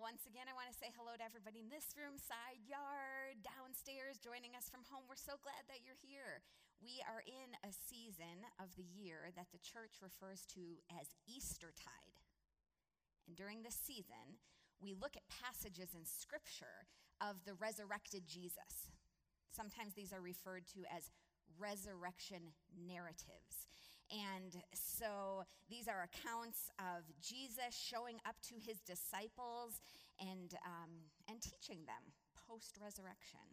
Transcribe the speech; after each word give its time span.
once 0.00 0.24
again, 0.24 0.48
I 0.48 0.56
want 0.56 0.72
to 0.72 0.80
say 0.80 0.88
hello 0.96 1.12
to 1.12 1.20
everybody 1.20 1.60
in 1.60 1.68
this 1.68 1.92
room, 1.92 2.16
side 2.16 2.64
yard, 2.64 3.36
downstairs, 3.44 4.16
joining 4.16 4.56
us 4.56 4.72
from 4.72 4.80
home. 4.88 5.04
We're 5.04 5.20
so 5.20 5.36
glad 5.44 5.68
that 5.68 5.84
you're 5.84 6.00
here. 6.00 6.40
We 6.80 7.04
are 7.04 7.20
in 7.20 7.52
a 7.60 7.68
season 7.68 8.48
of 8.56 8.72
the 8.80 8.88
year 8.88 9.28
that 9.36 9.52
the 9.52 9.60
church 9.60 10.00
refers 10.00 10.48
to 10.56 10.80
as 10.88 11.12
Eastertide. 11.28 12.16
And 13.28 13.36
during 13.36 13.60
this 13.60 13.76
season, 13.76 14.40
we 14.80 14.96
look 14.96 15.20
at 15.20 15.28
passages 15.28 15.92
in 15.92 16.08
Scripture 16.08 16.88
of 17.20 17.44
the 17.44 17.60
resurrected 17.60 18.24
Jesus. 18.24 18.88
Sometimes 19.52 19.92
these 19.92 20.16
are 20.16 20.24
referred 20.24 20.64
to 20.72 20.88
as 20.88 21.12
resurrection 21.60 22.56
narratives. 22.72 23.68
And 24.10 24.58
so 24.74 25.46
these 25.70 25.86
are 25.86 26.02
accounts 26.02 26.70
of 26.78 27.06
Jesus 27.22 27.78
showing 27.78 28.18
up 28.26 28.34
to 28.50 28.58
his 28.58 28.82
disciples 28.82 29.78
and, 30.18 30.54
um, 30.66 30.90
and 31.30 31.40
teaching 31.40 31.86
them 31.86 32.10
post 32.34 32.74
resurrection. 32.82 33.46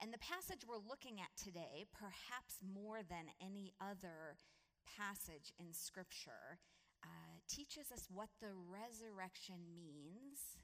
And 0.00 0.12
the 0.12 0.18
passage 0.18 0.64
we're 0.66 0.82
looking 0.82 1.20
at 1.20 1.30
today, 1.36 1.84
perhaps 1.92 2.58
more 2.64 3.04
than 3.04 3.30
any 3.38 3.70
other 3.78 4.40
passage 4.88 5.52
in 5.60 5.70
Scripture, 5.70 6.58
uh, 7.04 7.34
teaches 7.46 7.92
us 7.92 8.08
what 8.10 8.28
the 8.40 8.50
resurrection 8.66 9.60
means 9.76 10.58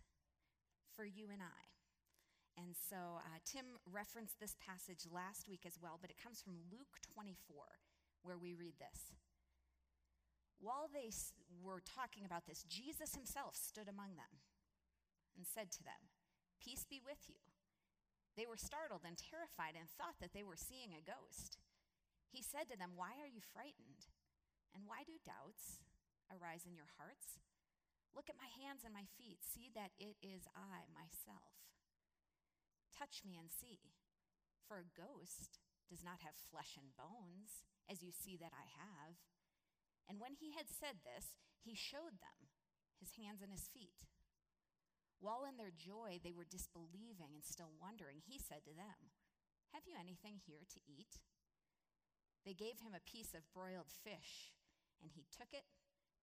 for 0.97 1.05
you 1.05 1.31
and 1.31 1.43
I. 1.43 1.63
And 2.59 2.75
so 2.75 3.23
uh, 3.23 3.39
Tim 3.47 3.79
referenced 3.87 4.41
this 4.41 4.57
passage 4.59 5.07
last 5.07 5.47
week 5.47 5.63
as 5.63 5.79
well, 5.79 5.99
but 6.01 6.11
it 6.11 6.19
comes 6.19 6.43
from 6.43 6.59
Luke 6.73 6.99
24, 7.15 7.39
where 8.23 8.39
we 8.39 8.55
read 8.55 8.79
this. 8.79 9.15
While 10.59 10.91
they 10.91 11.15
were 11.63 11.83
talking 11.83 12.27
about 12.27 12.47
this, 12.47 12.67
Jesus 12.67 13.15
himself 13.15 13.55
stood 13.55 13.87
among 13.87 14.19
them 14.19 14.43
and 15.39 15.47
said 15.47 15.71
to 15.79 15.83
them, 15.87 16.11
Peace 16.59 16.83
be 16.83 16.99
with 16.99 17.31
you. 17.31 17.39
They 18.35 18.47
were 18.47 18.59
startled 18.59 19.07
and 19.07 19.15
terrified 19.15 19.79
and 19.79 19.87
thought 19.87 20.19
that 20.19 20.35
they 20.35 20.43
were 20.43 20.59
seeing 20.59 20.91
a 20.95 21.03
ghost. 21.03 21.59
He 22.27 22.43
said 22.43 22.67
to 22.71 22.79
them, 22.79 22.99
Why 22.99 23.19
are 23.23 23.31
you 23.31 23.43
frightened? 23.43 24.11
And 24.75 24.87
why 24.87 25.07
do 25.07 25.23
doubts 25.23 25.83
arise 26.31 26.67
in 26.67 26.75
your 26.75 26.91
hearts? 26.99 27.39
Look 28.15 28.27
at 28.27 28.39
my 28.39 28.51
hands 28.51 28.83
and 28.83 28.95
my 28.95 29.07
feet. 29.15 29.43
See 29.47 29.71
that 29.79 29.95
it 29.99 30.19
is 30.19 30.51
I 30.55 30.91
myself. 30.91 31.55
Touch 32.91 33.23
me 33.23 33.39
and 33.39 33.51
see. 33.51 33.95
For 34.67 34.83
a 34.83 34.95
ghost 34.95 35.63
does 35.87 36.03
not 36.03 36.21
have 36.21 36.37
flesh 36.37 36.77
and 36.77 36.93
bones, 36.99 37.65
as 37.89 38.05
you 38.05 38.13
see 38.13 38.37
that 38.37 38.53
I 38.53 38.69
have. 38.69 39.17
And 40.09 40.21
when 40.21 40.37
he 40.37 40.53
had 40.53 40.69
said 40.69 41.05
this, 41.05 41.37
he 41.61 41.75
showed 41.75 42.21
them 42.21 42.53
his 43.01 43.17
hands 43.17 43.43
and 43.43 43.53
his 43.53 43.69
feet. 43.69 44.09
While 45.21 45.45
in 45.49 45.59
their 45.59 45.75
joy 45.75 46.23
they 46.23 46.33
were 46.33 46.47
disbelieving 46.47 47.35
and 47.35 47.43
still 47.43 47.75
wondering, 47.77 48.23
he 48.23 48.39
said 48.39 48.63
to 48.65 48.75
them, 48.77 49.13
Have 49.75 49.85
you 49.85 49.99
anything 49.99 50.39
here 50.47 50.63
to 50.63 50.81
eat? 50.87 51.21
They 52.47 52.55
gave 52.55 52.81
him 52.81 52.95
a 52.95 53.05
piece 53.05 53.35
of 53.35 53.51
broiled 53.53 53.91
fish, 53.91 54.55
and 55.03 55.11
he 55.13 55.27
took 55.29 55.53
it 55.53 55.67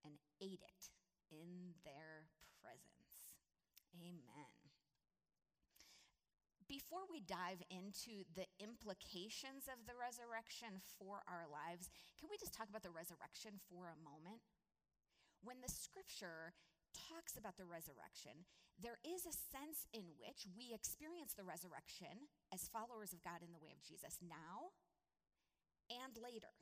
and 0.01 0.15
ate 0.41 0.63
it 0.63 0.89
in 1.29 1.75
their 1.83 2.31
presence. 2.63 3.35
Amen. 3.93 4.64
Before 6.85 7.09
we 7.09 7.25
dive 7.25 7.65
into 7.73 8.29
the 8.37 8.45
implications 8.61 9.65
of 9.65 9.89
the 9.89 9.97
resurrection 9.97 10.85
for 11.01 11.25
our 11.25 11.49
lives, 11.49 11.89
can 12.21 12.29
we 12.29 12.37
just 12.37 12.53
talk 12.53 12.69
about 12.69 12.85
the 12.85 12.93
resurrection 12.93 13.57
for 13.65 13.89
a 13.89 13.97
moment? 14.05 14.45
When 15.41 15.65
the 15.65 15.73
scripture 15.73 16.53
talks 16.93 17.41
about 17.41 17.57
the 17.57 17.65
resurrection, 17.65 18.45
there 18.77 19.01
is 19.01 19.25
a 19.25 19.33
sense 19.33 19.89
in 19.97 20.13
which 20.21 20.45
we 20.53 20.77
experience 20.77 21.33
the 21.33 21.41
resurrection 21.41 22.29
as 22.53 22.69
followers 22.69 23.17
of 23.17 23.25
God 23.25 23.41
in 23.41 23.49
the 23.49 23.57
way 23.65 23.73
of 23.73 23.81
Jesus 23.81 24.21
now 24.21 24.77
and 25.89 26.13
later. 26.21 26.53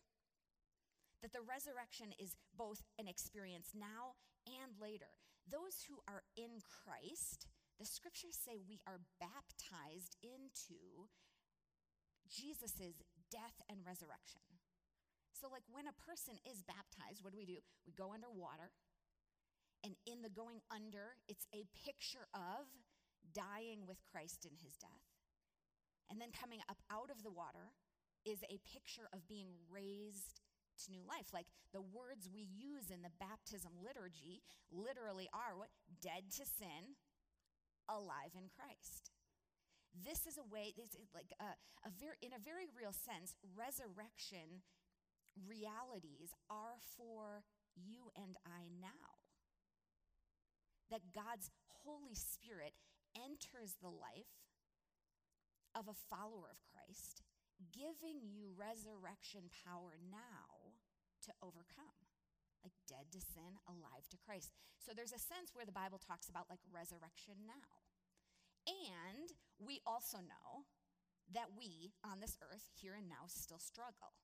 That 1.19 1.35
the 1.35 1.43
resurrection 1.43 2.15
is 2.15 2.39
both 2.55 2.79
an 2.95 3.11
experience 3.11 3.75
now 3.75 4.15
and 4.47 4.71
later. 4.79 5.19
Those 5.51 5.83
who 5.83 5.99
are 6.07 6.23
in 6.39 6.63
Christ, 6.63 7.51
the 7.79 7.85
scriptures 7.85 8.37
say 8.37 8.61
we 8.61 8.79
are 8.85 9.01
baptized 9.19 10.17
into 10.21 11.09
Jesus' 12.29 12.97
death 13.29 13.57
and 13.69 13.81
resurrection. 13.85 14.41
So, 15.33 15.49
like 15.51 15.65
when 15.67 15.89
a 15.89 16.01
person 16.07 16.39
is 16.47 16.63
baptized, 16.63 17.19
what 17.19 17.33
do 17.33 17.39
we 17.41 17.49
do? 17.49 17.59
We 17.83 17.91
go 17.91 18.13
under 18.13 18.31
water, 18.31 18.71
and 19.83 19.99
in 20.07 20.23
the 20.23 20.31
going 20.31 20.63
under, 20.71 21.19
it's 21.27 21.45
a 21.51 21.67
picture 21.75 22.31
of 22.31 22.71
dying 23.35 23.83
with 23.83 23.99
Christ 24.07 24.47
in 24.47 24.55
his 24.55 24.79
death. 24.79 25.03
And 26.07 26.21
then 26.21 26.31
coming 26.31 26.63
up 26.69 26.79
out 26.87 27.11
of 27.11 27.23
the 27.23 27.31
water 27.31 27.75
is 28.23 28.39
a 28.47 28.63
picture 28.63 29.11
of 29.11 29.27
being 29.27 29.51
raised 29.67 30.39
to 30.85 30.91
new 30.91 31.03
life. 31.03 31.27
Like 31.33 31.47
the 31.75 31.83
words 31.83 32.31
we 32.31 32.47
use 32.47 32.87
in 32.87 33.03
the 33.03 33.13
baptism 33.19 33.75
liturgy 33.83 34.43
literally 34.71 35.27
are 35.35 35.57
what? 35.59 35.73
Dead 35.99 36.31
to 36.39 36.45
sin, 36.47 36.95
alive 37.89 38.35
in 38.35 38.49
Christ. 38.49 39.11
This 39.93 40.25
is 40.25 40.41
a 40.41 40.47
way, 40.47 40.73
this 40.73 40.97
is 40.97 41.13
like 41.13 41.29
a, 41.37 41.53
a 41.85 41.91
very, 41.93 42.17
in 42.21 42.33
a 42.33 42.41
very 42.41 42.65
real 42.73 42.93
sense, 42.93 43.37
resurrection 43.53 44.65
realities 45.37 46.33
are 46.49 46.81
for 46.97 47.45
you 47.77 48.09
and 48.17 48.37
I 48.45 48.69
now. 48.81 49.21
That 50.89 51.13
God's 51.13 51.49
Holy 51.85 52.13
Spirit 52.13 52.73
enters 53.17 53.77
the 53.81 53.93
life 53.93 54.49
of 55.73 55.89
a 55.89 55.97
follower 56.09 56.49
of 56.49 56.61
Christ, 56.69 57.21
giving 57.73 58.21
you 58.29 58.53
resurrection 58.53 59.49
power 59.65 59.97
now 60.09 60.77
to 61.25 61.31
overcome 61.41 62.02
like 62.63 62.75
dead 62.87 63.11
to 63.11 63.19
sin, 63.19 63.59
alive 63.67 64.07
to 64.09 64.17
Christ. 64.17 64.55
So 64.79 64.95
there's 64.95 65.13
a 65.15 65.21
sense 65.21 65.51
where 65.51 65.67
the 65.67 65.75
Bible 65.75 65.99
talks 65.99 66.31
about 66.31 66.49
like 66.49 66.63
resurrection 66.71 67.43
now. 67.43 67.83
And 68.63 69.35
we 69.59 69.83
also 69.85 70.23
know 70.23 70.67
that 71.35 71.51
we 71.55 71.91
on 72.03 72.19
this 72.23 72.39
earth, 72.39 72.71
here 72.79 72.95
and 72.95 73.07
now, 73.07 73.27
still 73.27 73.59
struggle. 73.59 74.15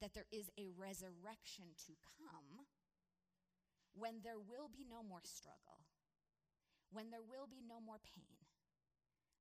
That 0.00 0.16
there 0.16 0.28
is 0.32 0.48
a 0.56 0.72
resurrection 0.72 1.76
to 1.88 1.92
come 2.08 2.68
when 3.94 4.24
there 4.24 4.40
will 4.40 4.68
be 4.72 4.84
no 4.88 5.06
more 5.06 5.22
struggle, 5.22 5.86
when 6.90 7.12
there 7.14 7.22
will 7.22 7.46
be 7.46 7.62
no 7.62 7.78
more 7.78 8.02
pain, 8.02 8.42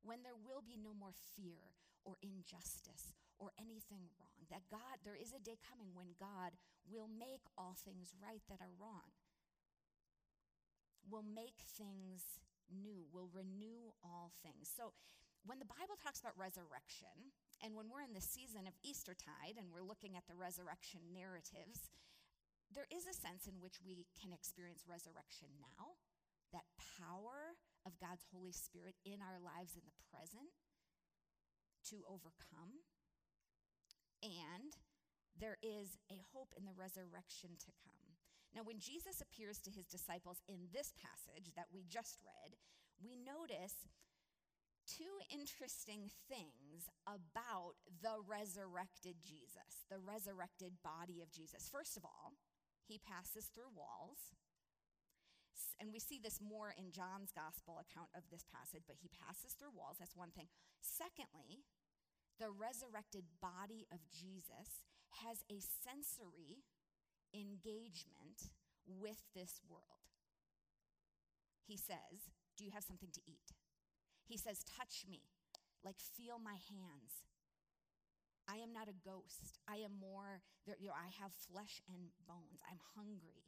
when 0.03 0.21
there 0.21 0.37
will 0.37 0.61
be 0.61 0.77
no 0.77 0.93
more 0.93 1.15
fear 1.35 1.73
or 2.05 2.19
injustice 2.21 3.22
or 3.43 3.51
anything 3.59 4.07
wrong. 4.15 4.47
That 4.47 4.63
God, 4.71 5.03
there 5.03 5.19
is 5.19 5.35
a 5.35 5.43
day 5.43 5.59
coming 5.59 5.91
when 5.91 6.15
God 6.15 6.55
will 6.87 7.11
make 7.11 7.43
all 7.59 7.75
things 7.75 8.15
right 8.15 8.43
that 8.47 8.63
are 8.63 8.71
wrong, 8.79 9.11
will 11.11 11.27
make 11.27 11.67
things 11.75 12.39
new, 12.71 13.03
will 13.11 13.27
renew 13.35 13.91
all 13.99 14.31
things. 14.39 14.71
So 14.71 14.95
when 15.43 15.59
the 15.59 15.67
Bible 15.67 15.99
talks 15.99 16.23
about 16.23 16.39
resurrection, 16.39 17.35
and 17.59 17.75
when 17.75 17.91
we're 17.91 18.07
in 18.07 18.15
the 18.15 18.23
season 18.23 18.63
of 18.63 18.79
Eastertide 18.83 19.59
and 19.59 19.67
we're 19.71 19.83
looking 19.83 20.15
at 20.15 20.23
the 20.27 20.39
resurrection 20.39 21.03
narratives, 21.11 21.91
there 22.71 22.87
is 22.87 23.03
a 23.05 23.15
sense 23.15 23.45
in 23.45 23.59
which 23.59 23.83
we 23.83 24.07
can 24.15 24.31
experience 24.31 24.87
resurrection 24.87 25.51
now, 25.59 25.99
that 26.55 26.67
power 26.79 27.59
of 27.83 27.99
God's 27.99 28.23
Holy 28.31 28.55
Spirit 28.55 28.95
in 29.03 29.19
our 29.19 29.39
lives 29.39 29.75
in 29.75 29.83
the 29.83 29.99
present 30.07 30.51
to 31.91 32.07
overcome. 32.07 32.83
And 34.23 34.71
there 35.35 35.59
is 35.59 35.99
a 36.07 36.23
hope 36.31 36.55
in 36.55 36.63
the 36.63 36.73
resurrection 36.73 37.59
to 37.59 37.71
come. 37.83 38.07
Now, 38.55 38.63
when 38.63 38.79
Jesus 38.79 39.19
appears 39.19 39.59
to 39.65 39.73
his 39.73 39.89
disciples 39.89 40.39
in 40.47 40.69
this 40.71 40.93
passage 40.95 41.51
that 41.57 41.73
we 41.73 41.83
just 41.89 42.21
read, 42.23 42.55
we 43.01 43.17
notice 43.17 43.89
two 44.85 45.19
interesting 45.33 46.07
things 46.29 46.87
about 47.03 47.75
the 47.99 48.21
resurrected 48.23 49.17
Jesus, 49.25 49.89
the 49.89 49.99
resurrected 49.99 50.77
body 50.85 51.19
of 51.25 51.33
Jesus. 51.33 51.67
First 51.71 51.97
of 51.97 52.05
all, 52.05 52.37
he 52.85 53.01
passes 53.01 53.49
through 53.51 53.73
walls. 53.73 54.37
And 55.81 55.89
we 55.91 55.99
see 55.99 56.21
this 56.21 56.39
more 56.39 56.71
in 56.77 56.93
John's 56.93 57.33
gospel 57.33 57.81
account 57.81 58.13
of 58.13 58.23
this 58.29 58.45
passage, 58.47 58.85
but 58.85 59.01
he 59.01 59.09
passes 59.09 59.57
through 59.57 59.73
walls. 59.73 59.97
That's 59.97 60.15
one 60.15 60.31
thing. 60.31 60.47
Secondly, 60.79 61.65
the 62.39 62.49
resurrected 62.49 63.23
body 63.41 63.85
of 63.91 63.99
Jesus 64.09 64.85
has 65.21 65.43
a 65.49 65.61
sensory 65.61 66.65
engagement 67.33 68.49
with 68.85 69.21
this 69.33 69.61
world. 69.69 70.09
He 71.65 71.77
says, 71.77 72.29
Do 72.57 72.65
you 72.65 72.71
have 72.71 72.83
something 72.83 73.09
to 73.13 73.21
eat? 73.27 73.53
He 74.27 74.37
says, 74.37 74.63
Touch 74.65 75.05
me, 75.09 75.21
like 75.83 75.99
feel 75.99 76.39
my 76.39 76.57
hands. 76.69 77.23
I 78.47 78.59
am 78.59 78.73
not 78.75 78.91
a 78.91 78.97
ghost. 79.07 79.59
I 79.71 79.79
am 79.87 79.95
more, 79.95 80.43
you 80.67 80.91
know, 80.91 80.97
I 80.97 81.07
have 81.23 81.31
flesh 81.47 81.79
and 81.87 82.11
bones. 82.27 82.59
I'm 82.67 82.81
hungry. 82.91 83.47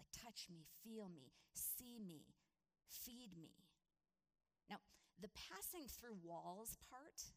Like, 0.00 0.08
touch 0.08 0.48
me, 0.48 0.64
feel 0.80 1.12
me, 1.12 1.36
see 1.52 2.00
me, 2.00 2.32
feed 2.88 3.36
me. 3.36 3.52
Now, 4.70 4.80
the 5.20 5.28
passing 5.36 5.84
through 5.84 6.16
walls 6.24 6.80
part 6.88 7.28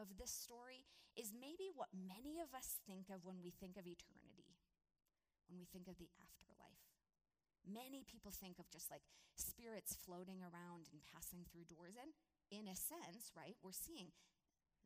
of 0.00 0.16
this 0.16 0.32
story 0.32 0.88
is 1.12 1.36
maybe 1.36 1.68
what 1.76 1.92
many 1.92 2.40
of 2.40 2.56
us 2.56 2.80
think 2.88 3.12
of 3.12 3.20
when 3.28 3.44
we 3.44 3.52
think 3.52 3.76
of 3.76 3.84
eternity, 3.84 4.56
when 5.44 5.60
we 5.60 5.68
think 5.68 5.84
of 5.84 6.00
the 6.00 6.08
afterlife. 6.16 6.88
Many 7.68 8.08
people 8.08 8.32
think 8.32 8.56
of 8.56 8.72
just 8.72 8.88
like 8.88 9.04
spirits 9.36 10.00
floating 10.00 10.40
around 10.40 10.88
and 10.88 11.04
passing 11.04 11.44
through 11.44 11.68
doors. 11.68 12.00
And 12.00 12.16
in 12.48 12.64
a 12.64 12.74
sense, 12.74 13.36
right, 13.36 13.60
we're 13.60 13.76
seeing 13.76 14.16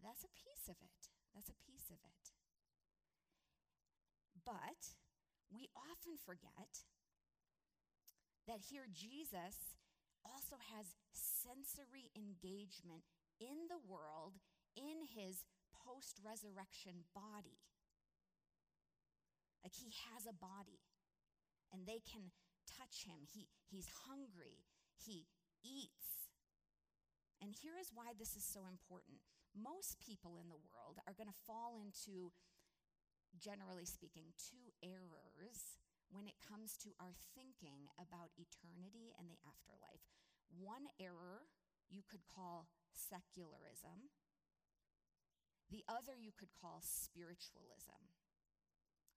that's 0.02 0.26
a 0.26 0.34
piece 0.34 0.66
of 0.66 0.76
it. 0.82 1.02
That's 1.30 1.48
a 1.48 1.62
piece 1.62 1.86
of 1.94 2.02
it. 2.02 2.24
But 4.42 4.98
we 5.48 5.70
often 5.72 6.18
forget 6.18 6.84
that 8.50 8.68
here 8.68 8.90
Jesus 8.90 9.78
also 10.26 10.58
has 10.74 10.98
sensory 11.14 12.10
engagement 12.12 13.08
in 13.40 13.70
the 13.70 13.80
world 13.80 14.36
in 14.76 15.06
his 15.10 15.46
post 15.72 16.18
resurrection 16.22 17.06
body. 17.14 17.62
Like 19.62 19.74
he 19.74 19.90
has 20.12 20.28
a 20.28 20.36
body 20.36 20.84
and 21.72 21.88
they 21.88 22.04
can 22.04 22.30
touch 22.68 23.08
him. 23.08 23.24
He, 23.24 23.48
he's 23.64 23.88
hungry. 24.06 24.60
He 24.94 25.26
eats. 25.64 26.28
And 27.40 27.52
here 27.52 27.76
is 27.80 27.92
why 27.92 28.12
this 28.16 28.36
is 28.36 28.44
so 28.44 28.68
important. 28.68 29.24
Most 29.56 30.00
people 30.00 30.36
in 30.40 30.48
the 30.48 30.60
world 30.60 30.98
are 31.06 31.16
going 31.16 31.30
to 31.30 31.44
fall 31.46 31.76
into, 31.76 32.32
generally 33.36 33.84
speaking, 33.86 34.34
two 34.36 34.72
errors 34.82 35.80
when 36.10 36.26
it 36.26 36.38
comes 36.40 36.78
to 36.84 36.94
our 37.02 37.14
thinking 37.34 37.90
about 37.98 38.34
eternity 38.38 39.14
and 39.18 39.26
the 39.26 39.40
afterlife. 39.42 40.04
One 40.50 40.86
error 41.00 41.50
you 41.90 42.02
could 42.06 42.24
call 42.30 42.70
secularism, 42.94 44.14
the 45.70 45.84
other 45.88 46.16
you 46.18 46.32
could 46.36 46.52
call 46.52 46.80
spiritualism, 46.84 48.12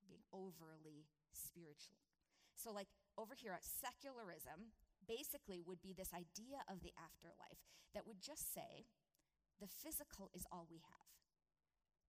being 0.03 0.23
overly 0.31 1.07
spiritual. 1.31 1.99
So, 2.55 2.71
like 2.71 2.87
over 3.17 3.35
here, 3.37 3.57
secularism 3.61 4.73
basically 5.05 5.61
would 5.61 5.81
be 5.81 5.93
this 5.93 6.13
idea 6.13 6.63
of 6.65 6.81
the 6.81 6.95
afterlife 6.97 7.61
that 7.93 8.07
would 8.07 8.19
just 8.21 8.53
say 8.53 8.87
the 9.59 9.69
physical 9.69 10.29
is 10.33 10.45
all 10.51 10.67
we 10.69 10.81
have, 10.81 11.09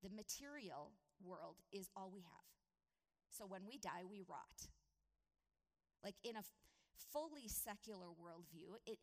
the 0.03 0.15
material 0.15 0.95
world 1.23 1.61
is 1.73 1.91
all 1.97 2.11
we 2.13 2.23
have. 2.23 2.49
So, 3.31 3.45
when 3.47 3.67
we 3.67 3.79
die, 3.79 4.09
we 4.09 4.23
rot. 4.23 4.71
Like 6.03 6.17
in 6.23 6.37
a 6.37 6.47
fully 7.13 7.49
secular 7.49 8.09
worldview, 8.15 8.79
it, 8.87 8.99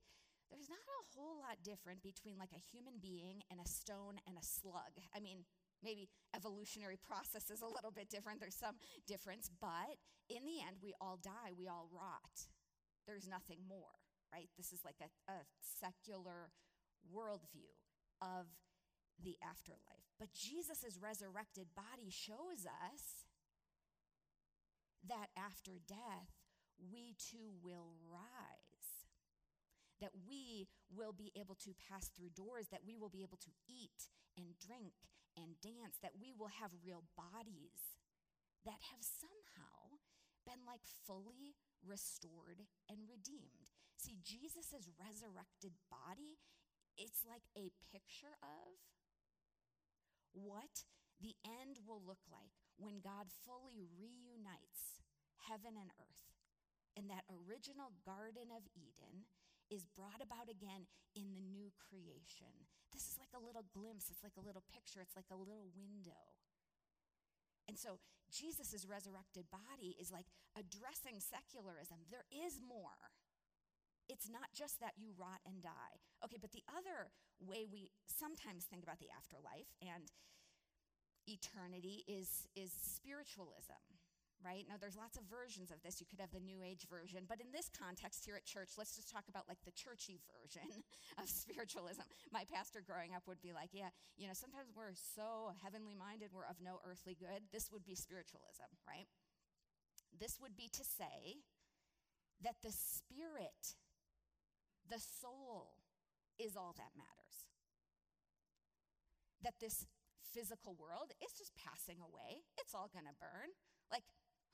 there's 0.51 0.69
not 0.69 0.81
a 0.81 1.03
whole 1.13 1.41
lot 1.41 1.61
different 1.63 2.03
between 2.03 2.37
like 2.37 2.53
a 2.53 2.61
human 2.71 3.01
being 3.01 3.41
and 3.49 3.59
a 3.59 3.67
stone 3.67 4.21
and 4.27 4.37
a 4.37 4.45
slug. 4.45 4.93
I 5.15 5.19
mean, 5.19 5.45
maybe 5.83 6.09
evolutionary 6.35 6.97
process 7.09 7.49
is 7.49 7.61
a 7.61 7.69
little 7.69 7.91
bit 7.91 8.09
different. 8.09 8.39
There's 8.39 8.57
some 8.57 8.75
difference, 9.07 9.49
but 9.61 9.97
in 10.29 10.45
the 10.45 10.61
end, 10.65 10.77
we 10.81 10.93
all 11.01 11.19
die, 11.21 11.53
we 11.57 11.67
all 11.67 11.89
rot. 11.91 12.49
There's 13.05 13.27
nothing 13.27 13.61
more, 13.67 14.01
right? 14.33 14.49
This 14.57 14.73
is 14.73 14.81
like 14.83 14.97
a, 15.01 15.09
a 15.31 15.45
secular 15.61 16.49
worldview 17.05 17.69
of 18.21 18.49
the 19.21 19.37
afterlife. 19.43 20.09
But 20.19 20.33
Jesus' 20.33 20.97
resurrected 20.99 21.67
body 21.75 22.09
shows 22.09 22.65
us 22.65 23.25
that 25.07 25.29
after 25.37 25.77
death, 25.87 26.33
we 26.91 27.15
too 27.17 27.53
will 27.63 27.93
rise. 28.09 28.64
That 30.01 30.11
we 30.27 30.67
will 30.91 31.13
be 31.13 31.31
able 31.39 31.55
to 31.63 31.71
pass 31.87 32.11
through 32.11 32.35
doors, 32.35 32.67
that 32.71 32.83
we 32.85 32.97
will 32.97 33.09
be 33.09 33.23
able 33.23 33.39
to 33.41 33.53
eat 33.67 34.11
and 34.35 34.59
drink 34.59 34.93
and 35.39 35.59
dance, 35.63 35.99
that 36.03 36.19
we 36.19 36.35
will 36.35 36.51
have 36.51 36.71
real 36.83 37.03
bodies 37.15 37.95
that 38.65 38.81
have 38.91 39.03
somehow 39.03 40.01
been 40.43 40.65
like 40.65 40.83
fully 41.05 41.55
restored 41.85 42.65
and 42.89 43.07
redeemed. 43.07 43.71
See, 43.95 44.19
Jesus' 44.21 44.89
resurrected 44.97 45.77
body, 45.89 46.37
it's 46.97 47.23
like 47.25 47.45
a 47.55 47.71
picture 47.93 48.37
of 48.41 48.77
what 50.33 50.83
the 51.21 51.37
end 51.47 51.79
will 51.87 52.03
look 52.03 52.21
like 52.27 52.59
when 52.75 52.99
God 52.99 53.31
fully 53.47 53.87
reunites 53.95 54.99
heaven 55.47 55.79
and 55.79 55.93
earth 55.95 56.35
in 56.97 57.07
that 57.07 57.27
original 57.31 57.95
Garden 58.03 58.51
of 58.51 58.67
Eden 58.75 59.29
is 59.69 59.85
brought 59.85 60.21
about 60.21 60.47
again 60.47 60.85
in 61.15 61.33
the 61.33 61.41
new 61.41 61.71
creation. 61.89 62.69
This 62.93 63.07
is 63.09 63.17
like 63.17 63.33
a 63.35 63.41
little 63.41 63.65
glimpse, 63.73 64.11
it's 64.11 64.23
like 64.23 64.37
a 64.37 64.45
little 64.45 64.63
picture, 64.71 65.01
it's 65.01 65.15
like 65.15 65.31
a 65.31 65.37
little 65.39 65.67
window. 65.75 66.35
And 67.67 67.77
so 67.77 67.97
Jesus' 68.29 68.85
resurrected 68.85 69.49
body 69.49 69.97
is 69.97 70.13
like 70.13 70.29
addressing 70.53 71.17
secularism. 71.17 72.05
There 72.09 72.29
is 72.29 72.61
more. 72.61 73.13
It's 74.05 74.29
not 74.29 74.53
just 74.53 74.79
that 74.85 74.93
you 75.01 75.17
rot 75.17 75.41
and 75.49 75.65
die. 75.65 75.97
Okay, 76.21 76.37
but 76.37 76.53
the 76.53 76.61
other 76.69 77.09
way 77.41 77.65
we 77.65 77.89
sometimes 78.05 78.69
think 78.69 78.85
about 78.85 79.01
the 79.01 79.09
afterlife 79.09 79.73
and 79.81 80.13
eternity 81.25 82.05
is, 82.05 82.45
is 82.53 82.69
spiritualism 82.69 83.81
right? 84.43 84.65
Now, 84.67 84.75
there's 84.79 84.99
lots 84.99 85.15
of 85.15 85.23
versions 85.29 85.71
of 85.71 85.79
this. 85.83 85.99
You 85.99 86.07
could 86.07 86.19
have 86.19 86.33
the 86.33 86.43
New 86.43 86.59
Age 86.65 86.87
version, 86.89 87.23
but 87.27 87.39
in 87.39 87.49
this 87.53 87.69
context 87.71 88.25
here 88.25 88.35
at 88.35 88.45
church, 88.45 88.75
let's 88.77 88.95
just 88.95 89.11
talk 89.11 89.27
about 89.29 89.47
like 89.47 89.61
the 89.63 89.75
churchy 89.75 90.19
version 90.27 90.83
of 91.21 91.29
spiritualism. 91.29 92.03
My 92.31 92.43
pastor 92.49 92.83
growing 92.83 93.15
up 93.15 93.23
would 93.27 93.41
be 93.41 93.53
like, 93.55 93.71
yeah, 93.71 93.93
you 94.17 94.27
know, 94.27 94.35
sometimes 94.35 94.73
we're 94.75 94.95
so 94.95 95.55
heavenly 95.63 95.95
minded, 95.95 96.33
we're 96.33 96.49
of 96.49 96.59
no 96.59 96.83
earthly 96.83 97.15
good. 97.15 97.47
This 97.53 97.71
would 97.71 97.85
be 97.85 97.95
spiritualism, 97.95 98.69
right? 98.83 99.07
This 100.15 100.39
would 100.41 100.55
be 100.55 100.69
to 100.71 100.83
say 100.83 101.43
that 102.43 102.59
the 102.63 102.71
spirit, 102.71 103.75
the 104.89 104.99
soul, 104.99 105.79
is 106.39 106.55
all 106.55 106.75
that 106.75 106.91
matters. 106.95 107.35
That 109.43 109.55
this 109.59 109.87
physical 110.35 110.75
world 110.75 111.15
is 111.23 111.31
just 111.37 111.55
passing 111.55 112.03
away. 112.03 112.43
It's 112.59 112.75
all 112.75 112.91
to 112.91 112.99
burn. 113.15 113.49
Like, 113.91 114.03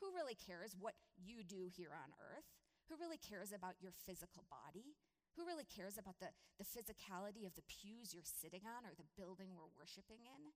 who 0.02 0.10
really 0.18 0.34
cares 0.34 0.74
what 0.74 0.98
you 1.14 1.46
do 1.46 1.70
here 1.70 1.94
on 1.94 2.10
earth? 2.18 2.50
Who 2.90 2.98
really 2.98 3.22
cares 3.22 3.54
about 3.54 3.78
your 3.78 3.94
physical 3.94 4.50
body? 4.50 4.98
Who 5.38 5.46
really 5.46 5.70
cares 5.70 5.96
about 5.96 6.18
the, 6.18 6.34
the 6.58 6.68
physicality 6.68 7.46
of 7.46 7.54
the 7.54 7.64
pews 7.70 8.12
you're 8.12 8.26
sitting 8.26 8.66
on 8.66 8.84
or 8.84 8.98
the 8.98 9.08
building 9.14 9.54
we're 9.54 9.70
worshiping 9.78 10.26
in? 10.26 10.52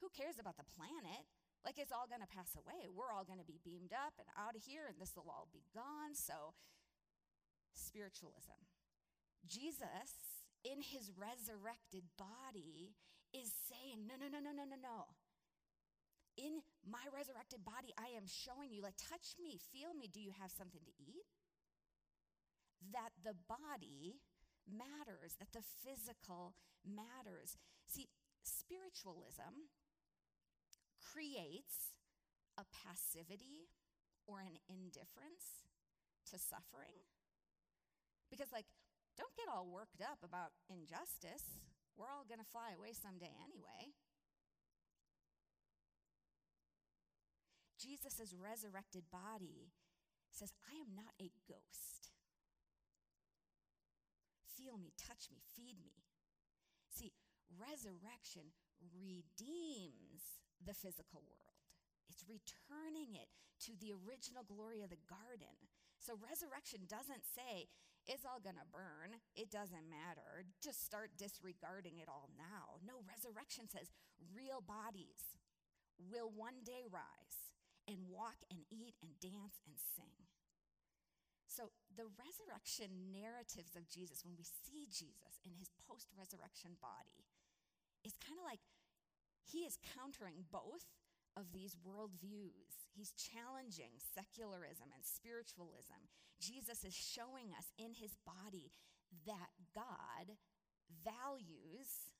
Who 0.00 0.08
cares 0.10 0.40
about 0.40 0.56
the 0.56 0.66
planet? 0.66 1.28
Like 1.60 1.76
it's 1.76 1.92
all 1.92 2.08
going 2.08 2.24
to 2.24 2.34
pass 2.34 2.56
away. 2.56 2.88
We're 2.88 3.12
all 3.12 3.28
going 3.28 3.38
to 3.38 3.46
be 3.46 3.60
beamed 3.60 3.92
up 3.92 4.16
and 4.16 4.26
out 4.32 4.56
of 4.56 4.64
here, 4.64 4.88
and 4.88 4.96
this 4.96 5.12
will 5.12 5.28
all 5.28 5.46
be 5.52 5.68
gone. 5.76 6.16
So, 6.16 6.56
spiritualism. 7.76 8.56
Jesus, 9.44 10.40
in 10.64 10.80
his 10.80 11.12
resurrected 11.12 12.08
body, 12.16 12.96
is 13.36 13.52
saying, 13.68 14.08
no, 14.08 14.16
no, 14.16 14.32
no, 14.32 14.40
no, 14.40 14.56
no, 14.56 14.64
no, 14.64 14.80
no 14.80 14.98
in 16.40 16.64
my 16.86 17.04
resurrected 17.12 17.64
body, 17.64 17.92
I 18.00 18.16
am 18.16 18.24
showing 18.24 18.72
you, 18.72 18.80
like, 18.80 18.96
touch 18.96 19.36
me, 19.36 19.60
feel 19.72 19.92
me. 19.92 20.08
Do 20.08 20.20
you 20.20 20.32
have 20.40 20.50
something 20.50 20.80
to 20.80 20.94
eat? 20.96 21.28
That 22.96 23.12
the 23.20 23.36
body 23.44 24.20
matters, 24.64 25.36
that 25.36 25.52
the 25.52 25.64
physical 25.84 26.56
matters. 26.80 27.60
See, 27.84 28.08
spiritualism 28.40 29.68
creates 30.96 31.92
a 32.56 32.64
passivity 32.72 33.68
or 34.24 34.40
an 34.40 34.56
indifference 34.68 35.68
to 36.32 36.40
suffering. 36.40 37.04
Because, 38.30 38.54
like, 38.54 38.68
don't 39.18 39.34
get 39.36 39.52
all 39.52 39.68
worked 39.68 40.00
up 40.00 40.24
about 40.24 40.56
injustice. 40.70 41.60
We're 41.98 42.08
all 42.08 42.24
going 42.24 42.40
to 42.40 42.48
fly 42.48 42.72
away 42.72 42.96
someday 42.96 43.36
anyway. 43.44 43.92
Jesus' 47.80 48.36
resurrected 48.36 49.08
body 49.08 49.72
says, 50.28 50.52
I 50.68 50.76
am 50.76 50.92
not 50.92 51.16
a 51.16 51.32
ghost. 51.48 52.12
Feel 54.52 54.76
me, 54.76 54.92
touch 55.00 55.32
me, 55.32 55.40
feed 55.56 55.80
me. 55.80 55.96
See, 56.92 57.16
resurrection 57.56 58.52
redeems 58.92 60.44
the 60.60 60.76
physical 60.76 61.24
world. 61.24 61.64
It's 62.12 62.28
returning 62.28 63.16
it 63.16 63.32
to 63.64 63.72
the 63.80 63.96
original 63.96 64.44
glory 64.44 64.84
of 64.84 64.92
the 64.92 65.00
garden. 65.08 65.56
So, 65.96 66.20
resurrection 66.20 66.84
doesn't 66.84 67.24
say 67.24 67.68
it's 68.08 68.24
all 68.24 68.40
to 68.40 68.72
burn, 68.72 69.16
it 69.36 69.52
doesn't 69.52 69.88
matter, 69.88 70.44
just 70.64 70.84
start 70.84 71.16
disregarding 71.20 72.00
it 72.00 72.08
all 72.08 72.28
now. 72.36 72.80
No, 72.84 73.04
resurrection 73.04 73.68
says 73.68 73.92
real 74.32 74.64
bodies 74.64 75.36
will 75.96 76.32
one 76.32 76.64
day 76.64 76.88
rise 76.88 77.49
and 77.90 78.06
walk 78.06 78.38
and 78.46 78.62
eat 78.70 78.94
and 79.02 79.18
dance 79.18 79.58
and 79.66 79.74
sing. 79.74 80.30
So, 81.50 81.74
the 81.98 82.06
resurrection 82.14 83.10
narratives 83.10 83.74
of 83.74 83.90
Jesus, 83.90 84.22
when 84.22 84.38
we 84.38 84.46
see 84.46 84.86
Jesus 84.86 85.42
in 85.42 85.58
his 85.58 85.74
post 85.82 86.06
resurrection 86.14 86.78
body, 86.78 87.26
is 88.06 88.14
kind 88.22 88.38
of 88.38 88.46
like 88.46 88.62
he 89.42 89.66
is 89.66 89.82
countering 89.82 90.46
both 90.54 90.86
of 91.34 91.50
these 91.50 91.74
worldviews. 91.82 92.86
He's 92.94 93.10
challenging 93.18 93.98
secularism 93.98 94.94
and 94.94 95.02
spiritualism. 95.02 96.06
Jesus 96.38 96.86
is 96.86 96.94
showing 96.94 97.50
us 97.58 97.74
in 97.74 97.98
his 97.98 98.14
body 98.22 98.70
that 99.26 99.50
God 99.74 100.38
values 101.02 102.14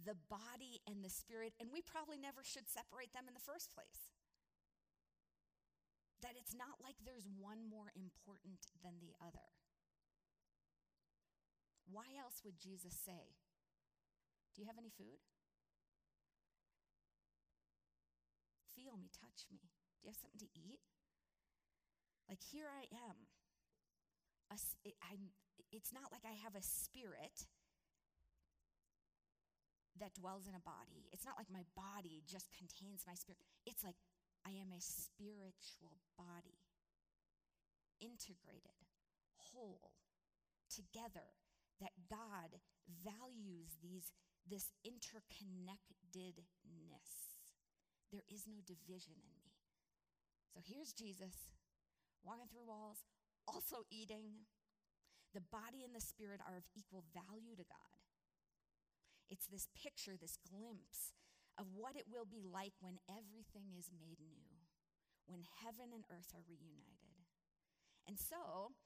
the 0.00 0.16
body 0.32 0.80
and 0.88 1.04
the 1.04 1.12
spirit, 1.12 1.52
and 1.60 1.68
we 1.72 1.84
probably 1.84 2.16
never 2.16 2.40
should 2.40 2.68
separate 2.68 3.12
them 3.12 3.28
in 3.28 3.36
the 3.36 3.44
first 3.44 3.68
place 3.72 4.15
that 6.22 6.38
it's 6.38 6.56
not 6.56 6.80
like 6.80 6.96
there's 7.04 7.28
one 7.28 7.68
more 7.68 7.92
important 7.92 8.72
than 8.80 8.96
the 9.00 9.12
other. 9.20 9.52
Why 11.86 12.16
else 12.18 12.42
would 12.44 12.58
Jesus 12.58 12.96
say, 12.96 13.36
Do 14.54 14.62
you 14.62 14.66
have 14.66 14.80
any 14.80 14.90
food? 14.90 15.20
Feel 18.74 18.96
me, 18.96 19.08
touch 19.12 19.48
me. 19.50 19.60
Do 20.00 20.08
you 20.08 20.10
have 20.12 20.20
something 20.20 20.40
to 20.44 20.52
eat? 20.52 20.80
Like, 22.28 22.42
here 22.42 22.68
I 22.68 22.90
am. 22.92 23.28
A, 24.50 24.58
it, 24.84 24.94
it's 25.72 25.92
not 25.92 26.10
like 26.12 26.22
I 26.22 26.34
have 26.38 26.54
a 26.54 26.62
spirit 26.62 27.46
that 29.98 30.14
dwells 30.14 30.46
in 30.46 30.54
a 30.54 30.62
body. 30.62 31.08
It's 31.12 31.24
not 31.24 31.40
like 31.40 31.50
my 31.50 31.64
body 31.74 32.22
just 32.28 32.52
contains 32.52 33.04
my 33.06 33.14
spirit. 33.14 33.40
It's 33.64 33.82
like 33.82 33.96
I 34.46 34.54
am 34.62 34.70
a 34.70 34.78
spiritual 34.78 35.98
body, 36.14 36.62
integrated, 37.98 38.78
whole, 39.34 39.90
together, 40.70 41.34
that 41.82 41.90
God 42.06 42.54
values 43.02 43.74
these, 43.82 44.14
this 44.46 44.70
interconnectedness. 44.86 46.46
There 48.12 48.22
is 48.30 48.46
no 48.46 48.62
division 48.62 49.18
in 49.18 49.34
me. 49.42 49.50
So 50.54 50.62
here's 50.62 50.94
Jesus 50.94 51.50
walking 52.22 52.46
through 52.46 52.70
walls, 52.70 53.02
also 53.50 53.82
eating. 53.90 54.46
The 55.34 55.42
body 55.52 55.84
and 55.84 55.92
the 55.92 56.00
spirit 56.00 56.40
are 56.46 56.56
of 56.56 56.64
equal 56.78 57.04
value 57.12 57.58
to 57.58 57.66
God. 57.66 57.98
It's 59.28 59.50
this 59.50 59.66
picture, 59.74 60.14
this 60.14 60.38
glimpse 60.38 61.12
of 61.56 61.72
what 61.72 61.96
it 61.96 62.08
will 62.08 62.28
be 62.28 62.44
like 62.44 62.76
when 62.84 63.00
everything 63.08 63.72
is 63.76 63.88
made 63.92 64.20
new, 64.20 64.52
when 65.24 65.44
heaven 65.64 65.92
and 65.92 66.04
earth 66.12 66.36
are 66.36 66.44
reunited. 66.44 67.24
And 68.04 68.20
so, 68.20 68.76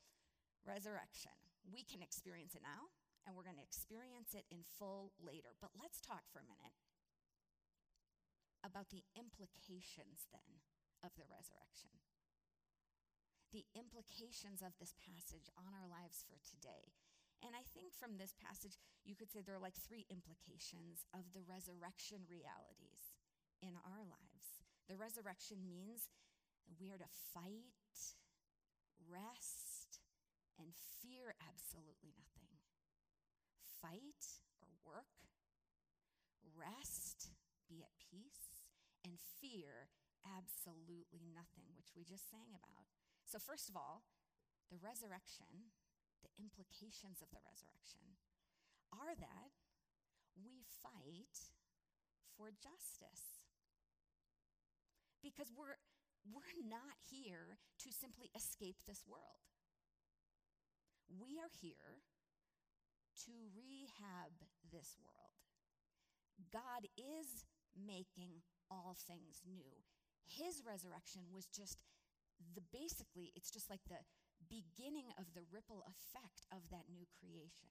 resurrection, 0.62 1.34
we 1.66 1.84
can 1.84 2.00
experience 2.00 2.54
it 2.54 2.64
now, 2.64 2.94
and 3.26 3.36
we're 3.36 3.46
going 3.46 3.60
to 3.60 3.66
experience 3.66 4.32
it 4.32 4.48
in 4.48 4.64
full 4.78 5.12
later. 5.20 5.52
But 5.60 5.76
let's 5.76 6.00
talk 6.00 6.24
for 6.32 6.40
a 6.40 6.48
minute 6.48 6.78
about 8.64 8.88
the 8.92 9.04
implications 9.16 10.28
then 10.32 10.64
of 11.04 11.12
the 11.16 11.28
resurrection. 11.28 12.00
The 13.50 13.66
implications 13.74 14.62
of 14.62 14.78
this 14.78 14.94
passage 14.94 15.50
on 15.58 15.74
our 15.74 15.88
lives 15.90 16.22
for 16.22 16.38
today. 16.38 16.94
Think 17.80 17.96
from 17.96 18.20
this 18.20 18.36
passage, 18.36 18.76
you 19.08 19.16
could 19.16 19.32
say 19.32 19.40
there 19.40 19.56
are 19.56 19.62
like 19.64 19.72
three 19.72 20.04
implications 20.12 21.08
of 21.16 21.24
the 21.32 21.40
resurrection 21.48 22.28
realities 22.28 23.16
in 23.64 23.72
our 23.88 24.04
lives. 24.04 24.60
The 24.84 25.00
resurrection 25.00 25.64
means 25.64 26.12
we 26.76 26.92
are 26.92 27.00
to 27.00 27.08
fight, 27.32 27.96
rest, 29.08 30.04
and 30.60 30.76
fear 31.00 31.32
absolutely 31.40 32.12
nothing. 32.20 32.52
Fight 33.80 34.44
or 34.60 34.76
work, 34.84 35.16
rest, 36.52 37.32
be 37.64 37.80
at 37.80 37.96
peace, 37.96 38.60
and 39.08 39.16
fear 39.40 39.88
absolutely 40.20 41.24
nothing, 41.32 41.72
which 41.80 41.96
we 41.96 42.04
just 42.04 42.28
sang 42.28 42.52
about. 42.52 42.92
So, 43.24 43.40
first 43.40 43.72
of 43.72 43.76
all, 43.80 44.04
the 44.68 44.76
resurrection 44.76 45.72
the 46.22 46.32
implications 46.38 47.20
of 47.24 47.30
the 47.32 47.42
resurrection 47.44 48.20
are 48.92 49.14
that 49.16 49.52
we 50.38 50.64
fight 50.82 51.52
for 52.36 52.50
justice. 52.50 53.44
Because 55.20 55.52
we're, 55.52 55.76
we're 56.24 56.56
not 56.64 56.96
here 57.12 57.60
to 57.84 57.88
simply 57.92 58.32
escape 58.32 58.80
this 58.88 59.04
world. 59.04 59.44
We 61.12 61.36
are 61.36 61.52
here 61.60 62.00
to 63.26 63.32
rehab 63.52 64.32
this 64.72 64.96
world. 65.02 65.36
God 66.48 66.88
is 66.96 67.44
making 67.76 68.40
all 68.70 68.96
things 68.96 69.42
new. 69.44 69.84
His 70.24 70.62
resurrection 70.64 71.28
was 71.34 71.46
just 71.46 71.76
the 72.54 72.62
basically, 72.72 73.32
it's 73.36 73.50
just 73.50 73.68
like 73.68 73.84
the 73.88 74.00
beginning 74.50 75.14
of 75.14 75.30
the 75.32 75.46
ripple 75.54 75.86
effect 75.86 76.44
of 76.50 76.66
that 76.74 76.90
new 76.90 77.06
creation. 77.22 77.70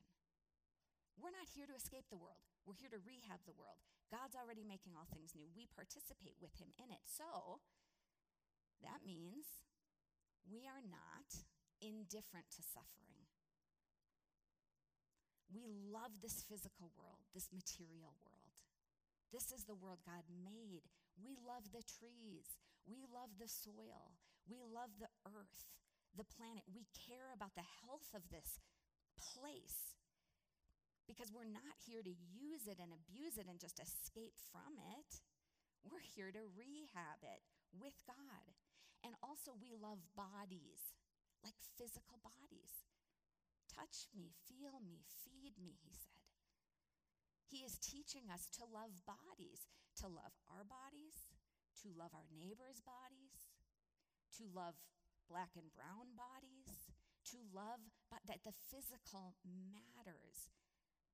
We're 1.19 1.35
not 1.35 1.51
here 1.51 1.67
to 1.67 1.75
escape 1.75 2.07
the 2.07 2.17
world. 2.17 2.39
We're 2.63 2.79
here 2.79 2.89
to 2.95 3.03
rehab 3.03 3.43
the 3.43 3.53
world. 3.59 3.83
God's 4.07 4.39
already 4.39 4.63
making 4.63 4.95
all 4.95 5.05
things 5.11 5.35
new. 5.35 5.51
We 5.51 5.67
participate 5.67 6.39
with 6.39 6.55
Him 6.55 6.71
in 6.79 6.89
it. 6.95 7.03
So 7.03 7.59
that 8.79 9.03
means 9.03 9.67
we 10.47 10.63
are 10.63 10.81
not 10.87 11.27
indifferent 11.83 12.47
to 12.55 12.63
suffering. 12.63 13.27
We 15.51 15.67
love 15.67 16.23
this 16.23 16.45
physical 16.47 16.95
world, 16.95 17.27
this 17.35 17.51
material 17.51 18.15
world. 18.23 18.55
This 19.33 19.51
is 19.51 19.67
the 19.67 19.77
world 19.77 19.99
God 20.07 20.23
made. 20.29 20.87
We 21.19 21.35
love 21.41 21.69
the 21.75 21.83
trees. 21.83 22.47
We 22.87 23.03
love 23.11 23.35
the 23.37 23.49
soil. 23.49 24.15
We 24.47 24.61
love 24.61 24.89
the 24.97 25.11
earth 25.27 25.67
the 26.15 26.27
planet. 26.27 26.65
We 26.69 26.89
care 26.93 27.33
about 27.33 27.53
the 27.53 27.65
health 27.83 28.09
of 28.15 28.25
this 28.29 28.61
place 29.17 29.97
because 31.09 31.33
we're 31.33 31.49
not 31.49 31.73
here 31.89 32.05
to 32.05 32.13
use 32.13 32.69
it 32.69 32.77
and 32.77 32.93
abuse 32.93 33.41
it 33.41 33.49
and 33.49 33.57
just 33.57 33.81
escape 33.81 34.37
from 34.53 34.77
it. 34.97 35.25
We're 35.81 36.05
here 36.05 36.29
to 36.29 36.53
rehab 36.53 37.25
it 37.25 37.41
with 37.73 37.97
God. 38.05 38.45
And 39.01 39.15
also, 39.23 39.55
we 39.55 39.73
love 39.73 40.03
bodies, 40.13 40.93
like 41.41 41.57
physical 41.79 42.19
bodies. 42.19 42.85
Touch 43.71 44.11
me, 44.11 44.35
feel 44.45 44.83
me, 44.83 45.01
feed 45.23 45.55
me, 45.55 45.79
he 45.81 45.95
said. 45.95 46.19
He 47.47 47.65
is 47.65 47.79
teaching 47.81 48.29
us 48.29 48.45
to 48.59 48.67
love 48.67 48.93
bodies, 49.07 49.65
to 50.03 50.05
love 50.05 50.35
our 50.51 50.67
bodies, 50.67 51.25
to 51.81 51.89
love 51.95 52.11
our 52.13 52.27
neighbors' 52.37 52.83
bodies, 52.83 53.49
to 54.37 54.45
love 54.51 54.75
black 55.29 55.53
and 55.53 55.69
brown 55.77 56.17
bodies, 56.17 56.89
to 57.29 57.37
love, 57.53 57.79
but 58.09 58.25
that 58.25 58.41
the 58.41 58.57
physical 58.73 59.37
matters. 59.45 60.49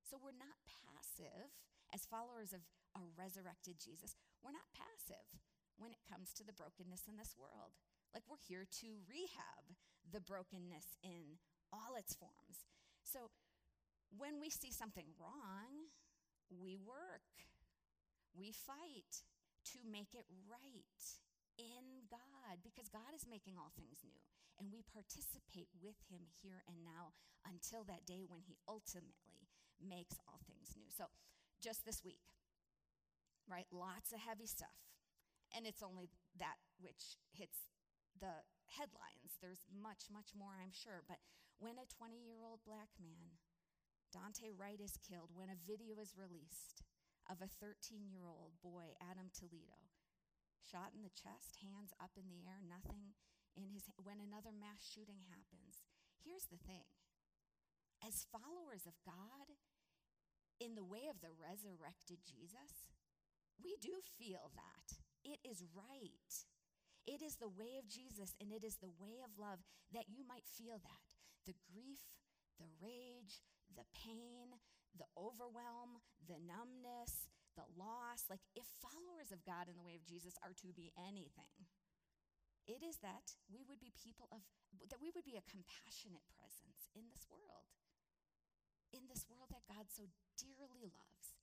So 0.07 0.15
we're 0.15 0.37
not 0.37 0.55
passive 0.63 1.51
as 1.91 2.07
followers 2.07 2.55
of 2.55 2.63
a 2.95 3.03
resurrected 3.19 3.75
Jesus. 3.75 4.15
We're 4.39 4.55
not 4.55 4.71
passive 4.71 5.27
when 5.75 5.91
it 5.91 5.99
comes 6.07 6.31
to 6.39 6.47
the 6.47 6.55
brokenness 6.55 7.11
in 7.11 7.19
this 7.19 7.35
world. 7.35 7.75
Like 8.15 8.23
we're 8.31 8.39
here 8.39 8.63
to 8.79 9.03
rehab 9.11 9.75
the 10.07 10.23
brokenness 10.23 10.95
in 11.03 11.35
all 11.75 11.99
its 11.99 12.15
forms. 12.15 12.63
So 13.03 13.27
when 14.15 14.39
we 14.39 14.47
see 14.47 14.71
something 14.71 15.11
wrong, 15.19 15.91
we 16.47 16.79
work, 16.79 17.27
we 18.31 18.55
fight 18.55 19.25
to 19.75 19.79
make 19.83 20.15
it 20.15 20.25
right 20.47 21.03
in 21.57 22.07
God 22.11 22.61
because 22.63 22.91
God 22.91 23.11
is 23.15 23.27
making 23.27 23.55
all 23.59 23.71
things 23.75 24.03
new. 24.03 24.19
And 24.55 24.71
we 24.71 24.87
participate 24.87 25.67
with 25.83 25.99
Him 26.07 26.31
here 26.39 26.63
and 26.67 26.79
now 26.83 27.11
until 27.43 27.83
that 27.91 28.07
day 28.07 28.23
when 28.23 28.43
He 28.47 28.55
ultimately 28.67 29.51
makes 29.83 30.15
all 30.27 30.39
things 30.47 30.71
new. 30.75 30.87
So, 30.87 31.11
just 31.59 31.83
this 31.83 32.03
week, 32.03 32.23
right? 33.47 33.67
Lots 33.71 34.15
of 34.15 34.23
heavy 34.23 34.47
stuff. 34.47 34.75
And 35.51 35.67
it's 35.67 35.83
only 35.83 36.09
that 36.39 36.59
which 36.79 37.19
hits 37.31 37.67
the 38.19 38.43
headlines. 38.71 39.39
There's 39.39 39.67
much, 39.71 40.07
much 40.11 40.31
more, 40.35 40.55
I'm 40.55 40.73
sure. 40.73 41.03
But 41.07 41.19
when 41.59 41.79
a 41.79 41.87
20 41.87 42.19
year 42.19 42.43
old 42.43 42.63
black 42.63 42.91
man, 42.99 43.39
Daunte 44.11 44.51
Wright, 44.55 44.79
is 44.79 44.99
killed, 44.99 45.31
when 45.35 45.51
a 45.51 45.59
video 45.67 45.99
is 45.99 46.15
released 46.15 46.83
of 47.29 47.41
a 47.41 47.51
13 47.59 48.07
year 48.11 48.27
old 48.27 48.55
boy, 48.63 48.95
Adam 48.99 49.31
Toledo, 49.31 49.84
shot 50.65 50.97
in 50.97 51.05
the 51.05 51.13
chest, 51.13 51.61
hands 51.61 51.93
up 52.01 52.17
in 52.17 52.25
the 52.25 52.41
air, 52.41 52.65
nothing 52.65 53.13
in 53.53 53.69
his 53.69 53.85
when 54.01 54.17
another 54.17 54.51
mass 54.51 54.81
shooting 54.81 55.21
happens. 55.29 55.85
Here's 56.25 56.49
the 56.49 56.59
thing. 56.59 56.89
As 58.01 58.27
followers 58.33 58.89
of 58.89 58.97
God, 59.05 59.55
in 60.59 60.75
the 60.75 60.87
way 60.87 61.07
of 61.07 61.21
the 61.21 61.33
resurrected 61.35 62.25
Jesus, 62.25 62.95
we 63.61 63.77
do 63.79 64.01
feel 64.17 64.51
that. 64.55 64.99
It 65.23 65.39
is 65.41 65.65
right. 65.73 66.33
It 67.05 67.21
is 67.21 67.37
the 67.37 67.49
way 67.49 67.77
of 67.77 67.89
Jesus 67.89 68.33
and 68.41 68.51
it 68.51 68.63
is 68.63 68.77
the 68.77 68.93
way 68.97 69.21
of 69.21 69.37
love 69.37 69.61
that 69.93 70.09
you 70.09 70.25
might 70.25 70.45
feel 70.45 70.81
that. 70.81 71.03
The 71.45 71.57
grief, 71.69 72.01
the 72.57 72.69
rage, 72.81 73.41
the 73.73 73.85
pain, 73.93 74.57
the 74.97 75.09
overwhelm, 75.17 76.01
the 76.25 76.39
numbness, 76.41 77.29
the 77.55 77.67
loss. 77.75 78.27
Like, 78.29 78.43
if 78.55 78.67
followers 78.79 79.31
of 79.31 79.43
God 79.47 79.71
in 79.71 79.79
the 79.79 79.85
way 79.85 79.95
of 79.95 80.05
Jesus 80.07 80.35
are 80.43 80.55
to 80.61 80.69
be 80.75 80.91
anything, 80.95 81.67
it 82.67 82.81
is 82.81 82.99
that 83.05 83.37
we 83.49 83.63
would 83.65 83.79
be 83.79 83.93
people 83.93 84.27
of, 84.33 84.41
that 84.89 85.01
we 85.01 85.13
would 85.13 85.25
be 85.25 85.37
a 85.37 85.45
compassionate 85.49 86.25
presence 86.35 86.89
in 86.97 87.07
this 87.09 87.25
world, 87.29 87.69
in 88.89 89.05
this 89.05 89.25
world 89.29 89.53
that 89.53 89.69
God 89.69 89.87
so 89.87 90.09
dearly 90.35 90.89
loves. 90.89 91.37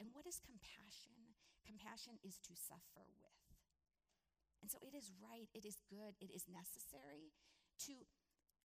And 0.00 0.10
what 0.16 0.26
is 0.26 0.40
compassion? 0.42 1.36
Compassion 1.62 2.18
is 2.24 2.40
to 2.48 2.56
suffer 2.56 3.06
with. 3.20 3.42
And 4.64 4.70
so 4.70 4.78
it 4.80 4.94
is 4.94 5.10
right, 5.18 5.50
it 5.52 5.66
is 5.66 5.82
good, 5.90 6.14
it 6.22 6.30
is 6.30 6.46
necessary 6.46 7.34
to 7.86 8.06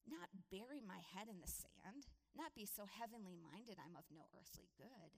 not 0.07 0.31
bury 0.47 0.79
my 0.79 1.03
head 1.03 1.27
in 1.27 1.43
the 1.43 1.49
sand, 1.49 2.07
not 2.31 2.55
be 2.55 2.63
so 2.63 2.87
heavenly 2.87 3.35
minded 3.35 3.75
I'm 3.81 3.97
of 3.97 4.07
no 4.07 4.29
earthly 4.31 4.71
good. 4.79 5.11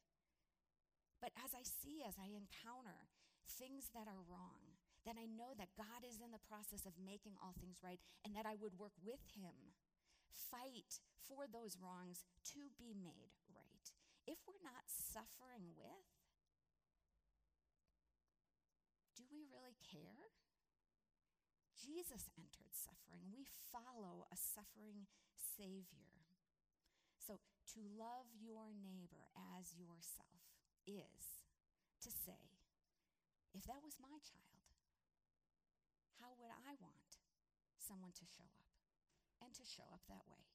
But 1.20 1.36
as 1.44 1.52
I 1.52 1.68
see, 1.68 2.00
as 2.04 2.16
I 2.16 2.32
encounter 2.32 3.12
things 3.60 3.92
that 3.92 4.08
are 4.08 4.24
wrong, 4.24 4.80
that 5.04 5.20
I 5.20 5.28
know 5.28 5.56
that 5.56 5.76
God 5.76 6.04
is 6.04 6.20
in 6.20 6.32
the 6.32 6.48
process 6.48 6.88
of 6.88 6.96
making 7.00 7.40
all 7.40 7.56
things 7.60 7.80
right 7.84 8.00
and 8.24 8.36
that 8.36 8.48
I 8.48 8.60
would 8.60 8.76
work 8.80 8.96
with 9.04 9.20
Him, 9.36 9.76
fight 10.32 11.00
for 11.28 11.48
those 11.48 11.80
wrongs 11.80 12.24
to 12.56 12.72
be 12.80 12.96
made 12.96 13.36
right. 13.52 13.88
If 14.28 14.40
we're 14.48 14.64
not 14.64 14.88
suffering 14.88 15.76
with, 15.76 16.08
do 19.16 19.28
we 19.32 19.44
really 19.48 19.76
care? 19.84 20.32
Jesus 21.80 22.28
entered 22.36 22.72
suffering. 22.76 23.32
We 23.32 23.48
follow 23.72 24.28
a 24.30 24.38
suffering 24.38 25.08
Savior. 25.36 26.12
So, 27.18 27.40
to 27.76 27.80
love 27.96 28.28
your 28.36 28.74
neighbor 28.74 29.30
as 29.58 29.78
yourself 29.78 30.59
is 30.88 31.44
to 32.04 32.12
say, 32.12 32.40
if 33.56 33.66
that 33.66 33.82
was 33.84 33.98
my 34.00 34.22
child, 34.22 34.64
how 36.22 36.36
would 36.38 36.52
I 36.52 36.76
want 36.80 37.20
someone 37.80 38.14
to 38.14 38.26
show 38.28 38.46
up 38.46 38.70
and 39.42 39.52
to 39.56 39.64
show 39.66 39.88
up 39.92 40.04
that 40.08 40.28
way? 40.28 40.46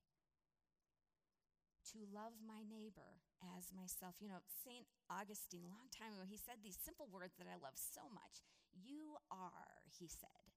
To 1.93 2.07
love 2.11 2.39
my 2.43 2.67
neighbor 2.67 3.23
as 3.57 3.71
myself. 3.71 4.19
You 4.19 4.29
know, 4.33 4.43
St. 4.65 4.87
Augustine, 5.11 5.69
a 5.69 5.75
long 5.75 5.91
time 5.93 6.17
ago, 6.17 6.27
he 6.27 6.41
said 6.41 6.63
these 6.63 6.79
simple 6.81 7.07
words 7.11 7.37
that 7.39 7.47
I 7.47 7.61
love 7.61 7.77
so 7.77 8.09
much. 8.11 8.43
You 8.75 9.21
are, 9.31 9.85
he 9.95 10.09
said, 10.11 10.51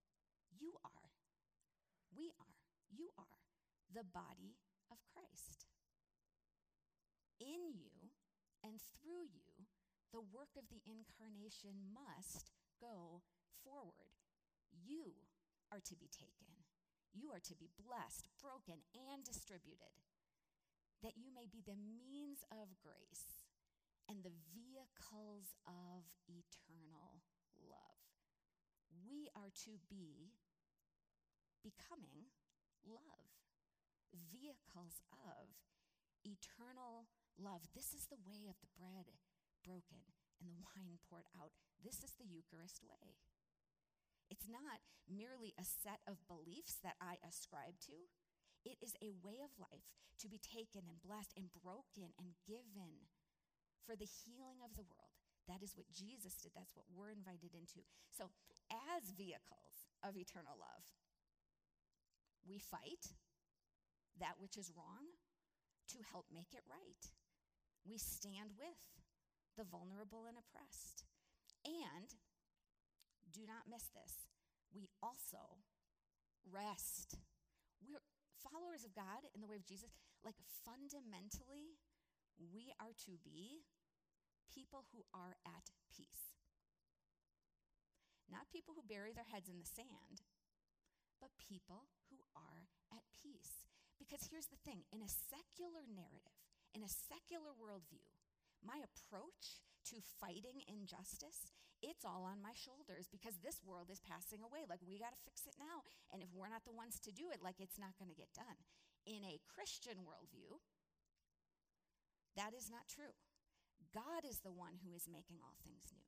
you 0.49 0.73
are, 0.81 1.13
we 2.15 2.33
are, 2.41 2.57
you 2.89 3.13
are 3.17 3.41
the 3.93 4.07
body 4.07 4.57
of 4.89 4.97
Christ. 5.13 5.69
In 7.37 7.77
you 7.77 7.93
and 8.65 8.81
through 8.97 9.29
you, 9.29 9.56
the 10.11 10.23
work 10.23 10.55
of 10.55 10.67
the 10.71 10.81
incarnation 10.87 11.91
must 11.91 12.51
go 12.79 13.21
forward. 13.63 14.15
You 14.71 15.13
are 15.71 15.83
to 15.83 15.95
be 15.95 16.07
taken. 16.07 16.51
You 17.11 17.33
are 17.33 17.43
to 17.43 17.55
be 17.57 17.73
blessed, 17.81 18.29
broken, 18.37 18.83
and 18.93 19.25
distributed, 19.25 19.95
that 21.01 21.17
you 21.17 21.33
may 21.33 21.49
be 21.49 21.65
the 21.65 21.77
means 21.77 22.45
of 22.53 22.77
grace 22.77 23.47
and 24.07 24.21
the 24.23 24.35
vehicles 24.53 25.57
of 25.65 26.05
eternal 26.29 27.19
love. 27.67 27.99
We 29.03 29.27
are 29.35 29.51
to 29.67 29.73
be 29.89 30.31
becoming 31.65 32.31
love, 32.85 33.27
vehicles 34.31 35.03
of 35.11 35.51
eternal 36.23 37.09
love. 37.35 37.67
This 37.75 37.91
is 37.91 38.07
the 38.07 38.21
way 38.23 38.47
of 38.47 38.55
the 38.63 38.71
bread 38.77 39.11
broken 39.67 40.07
and 40.39 40.47
the 40.47 40.63
wine 40.63 41.03
poured 41.11 41.27
out. 41.35 41.51
This 41.83 41.99
is 41.99 42.15
the 42.15 42.31
Eucharist 42.31 42.79
way. 42.87 43.19
It's 44.31 44.47
not 44.47 44.79
merely 45.07 45.51
a 45.59 45.67
set 45.67 45.99
of 46.07 46.23
beliefs 46.31 46.79
that 46.83 46.95
I 47.03 47.19
ascribe 47.19 47.79
to. 47.91 48.07
It 48.63 48.79
is 48.79 48.95
a 49.03 49.15
way 49.19 49.43
of 49.43 49.51
life 49.59 49.91
to 50.23 50.31
be 50.31 50.39
taken 50.39 50.87
and 50.87 51.03
blessed 51.03 51.35
and 51.35 51.51
broken 51.51 52.15
and 52.15 52.39
given 52.47 53.11
for 53.83 53.95
the 53.95 54.07
healing 54.07 54.59
of 54.63 54.75
the 54.75 54.87
world. 54.87 55.15
That 55.47 55.63
is 55.63 55.79
what 55.79 55.87
Jesus 55.87 56.35
did. 56.35 56.51
That's 56.51 56.75
what 56.75 56.91
we're 56.91 57.15
invited 57.15 57.55
into. 57.55 57.87
So, 58.11 58.35
as 58.91 59.15
vehicles 59.15 59.87
of 60.03 60.19
eternal 60.19 60.59
love, 60.59 60.83
we 62.43 62.59
fight 62.59 63.15
that 64.19 64.35
which 64.43 64.59
is 64.59 64.75
wrong 64.75 65.15
to 65.95 66.03
help 66.11 66.27
make 66.27 66.51
it 66.51 66.67
right. 66.67 67.03
We 67.87 67.95
stand 67.95 68.59
with 68.59 68.75
the 69.57 69.65
vulnerable 69.65 70.29
and 70.29 70.37
oppressed. 70.37 71.03
And 71.65 72.13
do 73.33 73.43
not 73.43 73.67
miss 73.67 73.89
this, 73.91 74.29
we 74.71 74.87
also 75.01 75.65
rest. 76.47 77.17
We're 77.83 78.05
followers 78.39 78.85
of 78.85 78.95
God 78.95 79.27
in 79.35 79.41
the 79.41 79.49
way 79.49 79.59
of 79.59 79.67
Jesus. 79.67 79.91
Like 80.23 80.37
fundamentally, 80.63 81.81
we 82.37 82.71
are 82.79 82.93
to 83.09 83.17
be 83.25 83.65
people 84.53 84.85
who 84.93 85.03
are 85.11 85.35
at 85.43 85.73
peace. 85.91 86.37
Not 88.29 88.51
people 88.51 88.75
who 88.75 88.83
bury 88.85 89.15
their 89.15 89.27
heads 89.27 89.47
in 89.47 89.59
the 89.59 89.67
sand, 89.67 90.25
but 91.19 91.31
people 91.37 91.87
who 92.11 92.19
are 92.35 92.67
at 92.91 93.05
peace. 93.15 93.67
Because 93.97 94.27
here's 94.29 94.51
the 94.51 94.61
thing 94.61 94.85
in 94.93 95.01
a 95.01 95.09
secular 95.09 95.87
narrative, 95.87 96.37
in 96.75 96.83
a 96.83 96.91
secular 96.91 97.55
worldview, 97.55 98.05
my 98.67 98.83
approach 98.83 99.63
to 99.89 100.03
fighting 100.19 100.59
injustice, 100.67 101.55
it's 101.79 102.03
all 102.03 102.27
on 102.27 102.43
my 102.43 102.51
shoulders 102.51 103.07
because 103.07 103.39
this 103.39 103.63
world 103.63 103.87
is 103.87 104.03
passing 104.03 104.43
away. 104.43 104.67
Like, 104.67 104.83
we 104.83 104.99
got 104.99 105.15
to 105.15 105.25
fix 105.25 105.47
it 105.47 105.55
now. 105.55 105.87
And 106.11 106.19
if 106.19 106.27
we're 106.35 106.51
not 106.51 106.67
the 106.67 106.75
ones 106.75 106.99
to 107.07 107.15
do 107.15 107.31
it, 107.31 107.39
like, 107.39 107.63
it's 107.63 107.79
not 107.79 107.95
going 107.95 108.11
to 108.11 108.19
get 108.19 108.35
done. 108.35 108.59
In 109.07 109.23
a 109.23 109.39
Christian 109.47 110.03
worldview, 110.03 110.59
that 112.35 112.51
is 112.51 112.67
not 112.67 112.91
true. 112.91 113.15
God 113.95 114.27
is 114.27 114.43
the 114.43 114.51
one 114.51 114.83
who 114.83 114.91
is 114.91 115.07
making 115.07 115.39
all 115.39 115.55
things 115.63 115.87
new 115.95 116.07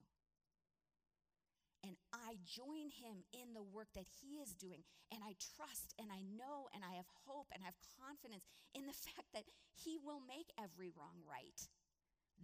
and 1.83 1.95
I 2.11 2.35
join 2.43 2.91
him 2.91 3.23
in 3.31 3.55
the 3.55 3.63
work 3.63 3.87
that 3.95 4.07
he 4.19 4.43
is 4.43 4.53
doing. 4.53 4.83
And 5.11 5.23
I 5.23 5.39
trust 5.39 5.95
and 5.97 6.11
I 6.11 6.21
know 6.35 6.67
and 6.75 6.83
I 6.83 6.99
have 6.99 7.07
hope 7.25 7.47
and 7.53 7.63
I 7.63 7.71
have 7.71 7.79
confidence 7.97 8.45
in 8.75 8.85
the 8.85 8.93
fact 9.07 9.31
that 9.33 9.47
he 9.73 9.97
will 9.97 10.19
make 10.19 10.51
every 10.59 10.91
wrong 10.91 11.23
right. 11.23 11.59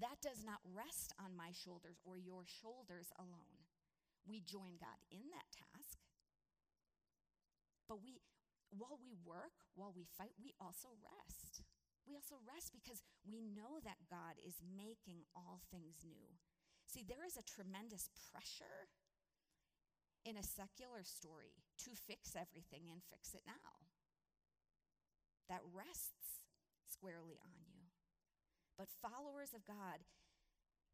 That 0.03 0.19
does 0.19 0.43
not 0.43 0.59
rest 0.75 1.15
on 1.15 1.39
my 1.39 1.55
shoulders 1.55 2.03
or 2.03 2.19
your 2.19 2.43
shoulders 2.43 3.15
alone. 3.15 3.63
We 4.27 4.43
join 4.43 4.75
God 4.75 4.99
in 5.07 5.31
that 5.31 5.47
task. 5.55 6.01
But 7.87 8.03
we, 8.03 8.19
while 8.73 8.99
we 8.99 9.15
work, 9.23 9.55
while 9.77 9.93
we 9.95 10.09
fight, 10.17 10.35
we 10.41 10.51
also 10.59 10.91
rest. 10.99 11.63
We 12.03 12.17
also 12.17 12.41
rest 12.43 12.73
because 12.75 13.01
we 13.23 13.41
know 13.41 13.79
that 13.85 14.09
God 14.09 14.37
is 14.41 14.59
making 14.61 15.25
all 15.33 15.61
things 15.71 16.03
new. 16.03 16.37
See, 16.89 17.05
there 17.05 17.25
is 17.25 17.37
a 17.37 17.45
tremendous 17.45 18.09
pressure 18.29 18.89
in 20.25 20.37
a 20.37 20.45
secular 20.45 21.05
story 21.05 21.61
to 21.85 21.91
fix 21.93 22.33
everything 22.33 22.89
and 22.89 23.01
fix 23.09 23.33
it 23.33 23.45
now. 23.45 23.85
That 25.49 25.61
rests 25.73 26.41
squarely 26.89 27.37
on. 27.37 27.64
But 28.75 28.91
followers 28.99 29.55
of 29.55 29.63
God, 29.63 30.03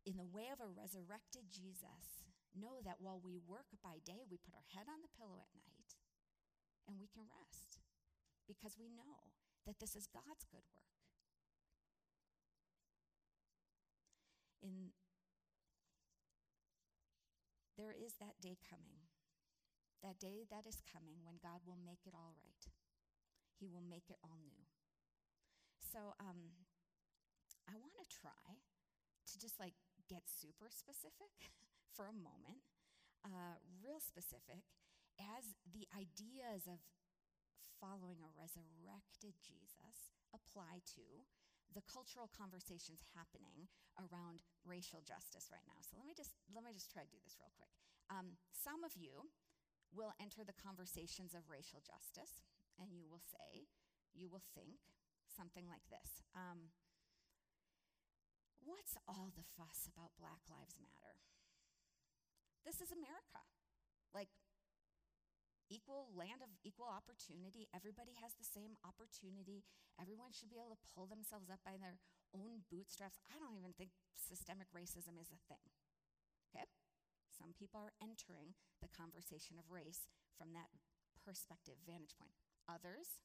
in 0.06 0.17
the 0.17 0.28
way 0.28 0.54
of 0.54 0.62
a 0.62 0.70
resurrected 0.70 1.50
Jesus, 1.50 2.26
know 2.54 2.82
that 2.86 3.02
while 3.02 3.17
we 3.17 3.38
work 3.38 3.70
by 3.82 4.02
day, 4.06 4.26
we 4.30 4.38
put 4.38 4.54
our 4.54 4.70
head 4.74 4.86
on 4.86 5.02
the 5.02 5.13
pillow 5.17 5.41
at 5.41 5.58
night 5.58 5.98
and 6.86 7.02
we 7.02 7.10
can 7.10 7.26
rest 7.30 7.82
because 8.46 8.78
we 8.78 8.89
know 8.89 9.34
that 9.65 9.80
this 9.80 9.96
is 9.96 10.10
God's 10.10 10.46
good 10.50 10.65
work. 10.76 10.94
In 14.62 14.94
there 17.78 17.96
is 17.98 18.13
that 18.22 18.38
day 18.38 18.62
coming 18.62 19.10
that 20.02 20.17
day 20.17 20.50
that 20.50 20.65
is 20.65 20.82
coming 20.89 21.22
when 21.22 21.38
God 21.41 21.62
will 21.65 21.78
make 21.78 22.10
it 22.10 22.17
all 22.17 22.34
right. 22.34 22.65
He 23.62 23.70
will 23.70 23.86
make 23.86 24.10
it 24.10 24.17
all 24.26 24.41
new. 24.41 24.65
So 25.78 26.17
um, 26.17 26.58
I 27.69 27.78
want 27.78 27.93
to 28.00 28.08
try 28.08 28.60
to 29.28 29.36
just 29.39 29.60
like 29.60 29.76
get 30.10 30.28
super 30.28 30.67
specific 30.69 31.32
for 31.95 32.08
a 32.10 32.15
moment, 32.15 32.65
uh, 33.24 33.58
real 33.82 34.02
specific, 34.02 34.65
as 35.19 35.56
the 35.69 35.86
ideas 35.93 36.65
of 36.65 36.82
following 37.78 38.21
a 38.21 38.30
resurrected 38.38 39.38
Jesus 39.41 40.13
apply 40.34 40.86
to 40.97 41.26
the 41.74 41.84
cultural 41.88 42.28
conversations 42.30 43.00
happening 43.15 43.71
around 43.97 44.43
racial 44.67 45.00
justice 45.02 45.47
right 45.50 45.63
now. 45.65 45.80
So 45.82 45.95
let 45.95 46.06
me 46.06 46.13
just 46.13 46.36
let 46.52 46.63
me 46.63 46.76
just 46.76 46.91
try 46.91 47.04
to 47.04 47.12
do 47.12 47.21
this 47.24 47.39
real 47.39 47.52
quick. 47.56 47.71
Um, 48.12 48.36
some 48.52 48.84
of 48.84 48.93
you 49.00 49.32
will 49.95 50.12
enter 50.19 50.43
the 50.43 50.56
conversations 50.56 51.36
of 51.36 51.47
racial 51.47 51.80
justice, 51.84 52.43
and 52.80 52.91
you 52.95 53.08
will 53.08 53.24
say, 53.24 53.67
you 54.15 54.28
will 54.28 54.43
think 54.56 54.80
something 55.32 55.63
like 55.67 55.84
this 55.88 56.24
um, 56.36 56.71
What's 58.62 58.93
all 59.10 59.34
the 59.34 59.47
fuss 59.58 59.89
about 59.89 60.13
Black 60.21 60.45
Lives 60.45 60.78
Matter? 60.78 61.17
This 62.62 62.78
is 62.78 62.93
America. 62.93 63.41
Like, 64.13 64.30
equal 65.71 66.13
land 66.13 66.45
of 66.45 66.54
equal 66.62 66.91
opportunity. 66.91 67.65
Everybody 67.74 68.13
has 68.21 68.38
the 68.38 68.45
same 68.45 68.78
opportunity. 68.86 69.65
Everyone 69.97 70.30
should 70.30 70.54
be 70.54 70.62
able 70.62 70.78
to 70.78 70.91
pull 70.93 71.10
themselves 71.10 71.50
up 71.50 71.63
by 71.65 71.82
their 71.82 71.97
own 72.38 72.67
bootstraps. 72.69 73.17
I 73.32 73.41
don't 73.41 73.58
even 73.58 73.74
think 73.74 73.97
systemic 74.13 74.69
racism 74.76 75.17
is 75.17 75.34
a 75.34 75.41
thing. 75.50 75.65
Okay? 76.52 76.67
Some 77.34 77.58
people 77.58 77.82
are 77.82 77.97
entering 77.97 78.54
the 78.84 78.93
conversation 78.93 79.58
of 79.58 79.74
race 79.74 80.12
from 80.38 80.54
that 80.54 80.69
perspective, 81.24 81.82
vantage 81.82 82.13
point. 82.19 82.36
Others 82.69 83.24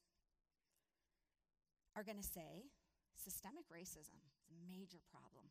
are 1.93 2.07
going 2.07 2.21
to 2.21 2.25
say 2.25 2.73
systemic 3.19 3.69
racism 3.69 4.21
is 4.47 4.55
a 4.55 4.63
major 4.71 5.03
problem, 5.11 5.51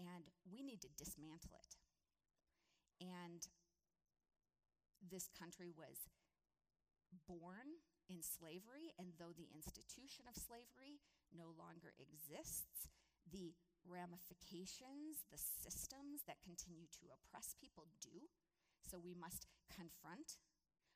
and 0.00 0.32
we 0.48 0.64
need 0.64 0.80
to 0.80 0.96
dismantle 0.96 1.52
it. 1.60 1.76
And 3.04 3.44
this 5.04 5.28
country 5.36 5.68
was 5.68 6.08
born 7.28 7.84
in 8.08 8.24
slavery, 8.24 8.96
and 8.96 9.12
though 9.20 9.36
the 9.36 9.52
institution 9.52 10.24
of 10.24 10.36
slavery 10.36 11.04
no 11.30 11.52
longer 11.52 11.92
exists, 12.00 12.88
the 13.28 13.52
ramifications, 13.86 15.24
the 15.30 15.38
systems 15.38 16.26
that 16.26 16.42
continue 16.42 16.88
to 17.00 17.12
oppress 17.12 17.54
people 17.56 17.88
do. 18.02 18.28
So 18.82 18.98
we 18.98 19.14
must 19.14 19.46
confront 19.70 20.40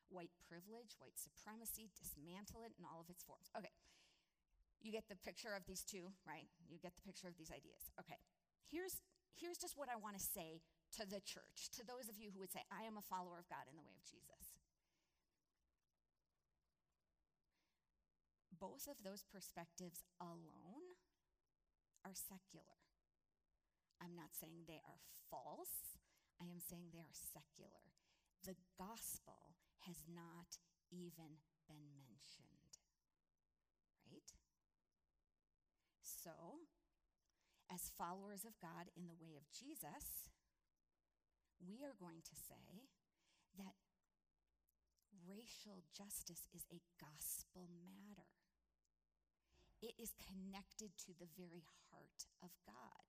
white 0.09 0.35
privilege, 0.45 0.99
white 0.99 1.17
supremacy, 1.17 1.89
dismantle 1.95 2.67
it 2.67 2.75
in 2.77 2.85
all 2.85 3.01
of 3.01 3.09
its 3.09 3.23
forms. 3.23 3.49
Okay, 3.57 3.73
you 4.85 4.93
get 4.93 5.09
the 5.09 5.17
picture 5.17 5.57
of 5.57 5.65
these 5.65 5.81
two, 5.81 6.13
right? 6.29 6.45
You 6.69 6.77
get 6.77 6.93
the 6.93 7.01
picture 7.01 7.25
of 7.25 7.33
these 7.41 7.49
ideas. 7.49 7.89
Okay, 7.97 8.21
here's, 8.69 9.01
here's 9.33 9.57
just 9.57 9.73
what 9.73 9.89
I 9.89 9.97
want 9.97 10.13
to 10.13 10.21
say 10.21 10.61
to 11.01 11.09
the 11.09 11.17
church, 11.25 11.73
to 11.73 11.81
those 11.81 12.05
of 12.05 12.21
you 12.21 12.29
who 12.29 12.37
would 12.37 12.53
say, 12.53 12.61
I 12.69 12.85
am 12.85 13.01
a 13.01 13.03
follower 13.09 13.41
of 13.41 13.49
God 13.49 13.65
in 13.65 13.73
the 13.73 13.81
way 13.81 13.97
of 13.97 14.05
Jesus. 14.05 14.53
Both 18.53 18.85
of 18.85 19.01
those 19.01 19.25
perspectives 19.25 20.05
alone 20.21 20.95
are 22.05 22.13
secular. 22.13 22.85
I'm 23.97 24.13
not 24.13 24.37
saying 24.37 24.69
they 24.69 24.85
are 24.85 25.01
false, 25.33 25.97
I 26.37 26.45
am 26.45 26.61
saying 26.61 26.93
they 26.93 27.01
are 27.01 27.17
secular. 27.33 27.89
The 28.45 28.55
gospel 28.77 29.57
has 29.89 30.05
not 30.05 30.61
even 30.93 31.41
been 31.67 31.89
mentioned. 31.97 32.79
Right? 34.05 34.31
So, 36.25 36.65
as 37.69 37.93
followers 38.01 38.49
of 38.49 38.57
God 38.57 38.89
in 38.97 39.05
the 39.05 39.13
way 39.21 39.37
of 39.37 39.45
Jesus, 39.53 40.33
we 41.61 41.85
are 41.85 41.93
going 41.93 42.25
to 42.25 42.33
say 42.33 42.89
that 43.61 43.77
racial 45.21 45.85
justice 45.93 46.49
is 46.49 46.65
a 46.73 46.81
gospel 46.97 47.69
matter. 47.85 48.33
It 49.85 49.93
is 50.01 50.17
connected 50.17 50.97
to 51.05 51.13
the 51.13 51.29
very 51.37 51.61
heart 51.93 52.25
of 52.41 52.49
God. 52.65 53.05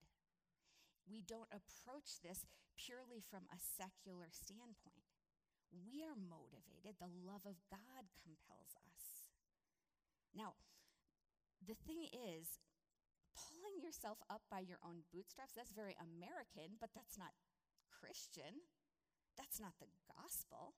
We 1.09 1.25
don't 1.25 1.49
approach 1.49 2.21
this 2.21 2.45
purely 2.77 3.25
from 3.25 3.49
a 3.49 3.57
secular 3.57 4.29
standpoint. 4.29 5.09
We 5.73 6.05
are 6.05 6.13
motivated, 6.13 7.01
the 7.01 7.09
love 7.09 7.49
of 7.49 7.57
God 7.73 8.13
compels 8.21 8.77
us. 8.77 9.33
Now, 10.37 10.53
the 11.65 11.73
thing 11.81 12.05
is, 12.13 12.61
pulling 13.37 13.77
yourself 13.79 14.17
up 14.33 14.41
by 14.49 14.65
your 14.65 14.81
own 14.81 15.05
bootstraps, 15.13 15.53
that's 15.53 15.71
very 15.71 15.93
American, 16.01 16.81
but 16.81 16.89
that's 16.97 17.17
not 17.17 17.37
Christian. 17.93 18.65
That's 19.37 19.61
not 19.61 19.77
the 19.77 19.89
gospel. 20.09 20.73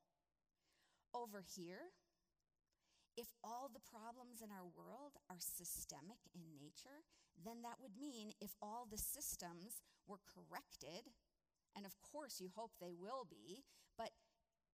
Over 1.16 1.40
here, 1.40 1.96
if 3.16 3.32
all 3.44 3.72
the 3.72 3.84
problems 3.84 4.44
in 4.44 4.52
our 4.52 4.68
world 4.68 5.16
are 5.32 5.40
systemic 5.40 6.20
in 6.36 6.56
nature, 6.56 7.04
then 7.36 7.64
that 7.64 7.80
would 7.80 7.96
mean 8.00 8.36
if 8.40 8.56
all 8.62 8.88
the 8.88 9.00
systems 9.00 9.84
were 10.08 10.24
corrected, 10.24 11.12
and 11.76 11.84
of 11.84 11.96
course 12.00 12.40
you 12.40 12.52
hope 12.52 12.76
they 12.80 12.96
will 12.96 13.28
be, 13.28 13.64
but 13.98 14.12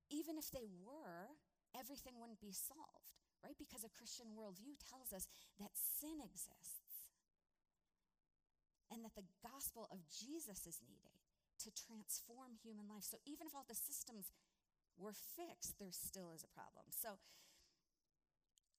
even 0.10 0.38
if 0.38 0.50
they 0.54 0.70
were, 0.86 1.34
everything 1.74 2.22
wouldn't 2.22 2.42
be 2.42 2.54
solved, 2.54 3.18
right? 3.42 3.58
Because 3.58 3.82
a 3.82 3.94
Christian 3.98 4.38
worldview 4.38 4.78
tells 4.78 5.10
us 5.10 5.26
that 5.58 5.74
sin 5.74 6.22
exists 6.22 6.85
and 8.96 9.04
that 9.04 9.20
the 9.20 9.28
gospel 9.44 9.92
of 9.92 10.08
Jesus 10.08 10.64
is 10.64 10.80
needed 10.88 11.20
to 11.60 11.76
transform 11.76 12.56
human 12.64 12.88
life. 12.88 13.04
So 13.04 13.20
even 13.28 13.44
if 13.44 13.52
all 13.52 13.68
the 13.68 13.76
systems 13.76 14.32
were 14.96 15.12
fixed, 15.12 15.76
there 15.76 15.92
still 15.92 16.32
is 16.32 16.48
a 16.48 16.56
problem. 16.56 16.88
So 16.96 17.20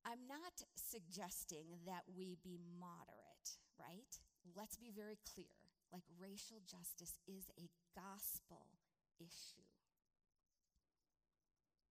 I'm 0.09 0.24
not 0.24 0.64
suggesting 0.72 1.85
that 1.85 2.09
we 2.09 2.40
be 2.40 2.57
moderate, 2.81 3.61
right? 3.76 4.09
Let's 4.57 4.81
be 4.81 4.88
very 4.88 5.20
clear. 5.29 5.52
Like, 5.92 6.09
racial 6.16 6.64
justice 6.64 7.20
is 7.29 7.52
a 7.61 7.68
gospel 7.92 8.72
issue. 9.20 9.68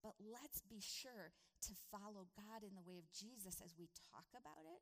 But 0.02 0.16
let's 0.20 0.66
be 0.66 0.82
sure 0.82 1.36
to 1.68 1.74
follow 1.92 2.30
God 2.38 2.62
in 2.62 2.76
the 2.78 2.86
way 2.86 3.02
of 3.02 3.10
Jesus 3.12 3.60
as 3.60 3.74
we 3.78 3.90
talk 4.14 4.30
about 4.34 4.64
it. 4.64 4.82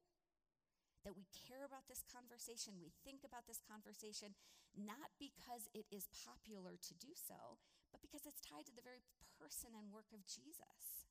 That 1.03 1.19
we 1.19 1.27
care 1.35 1.67
about 1.67 1.91
this 1.91 2.07
conversation, 2.07 2.79
we 2.79 2.95
think 3.03 3.27
about 3.27 3.43
this 3.43 3.59
conversation, 3.59 4.39
not 4.71 5.11
because 5.19 5.67
it 5.75 5.83
is 5.91 6.07
popular 6.15 6.79
to 6.79 6.93
do 6.95 7.11
so, 7.11 7.59
but 7.91 7.99
because 7.99 8.23
it's 8.23 8.39
tied 8.39 8.63
to 8.71 8.75
the 8.75 8.85
very 8.85 9.03
person 9.35 9.75
and 9.75 9.91
work 9.91 10.07
of 10.15 10.23
Jesus. 10.23 11.03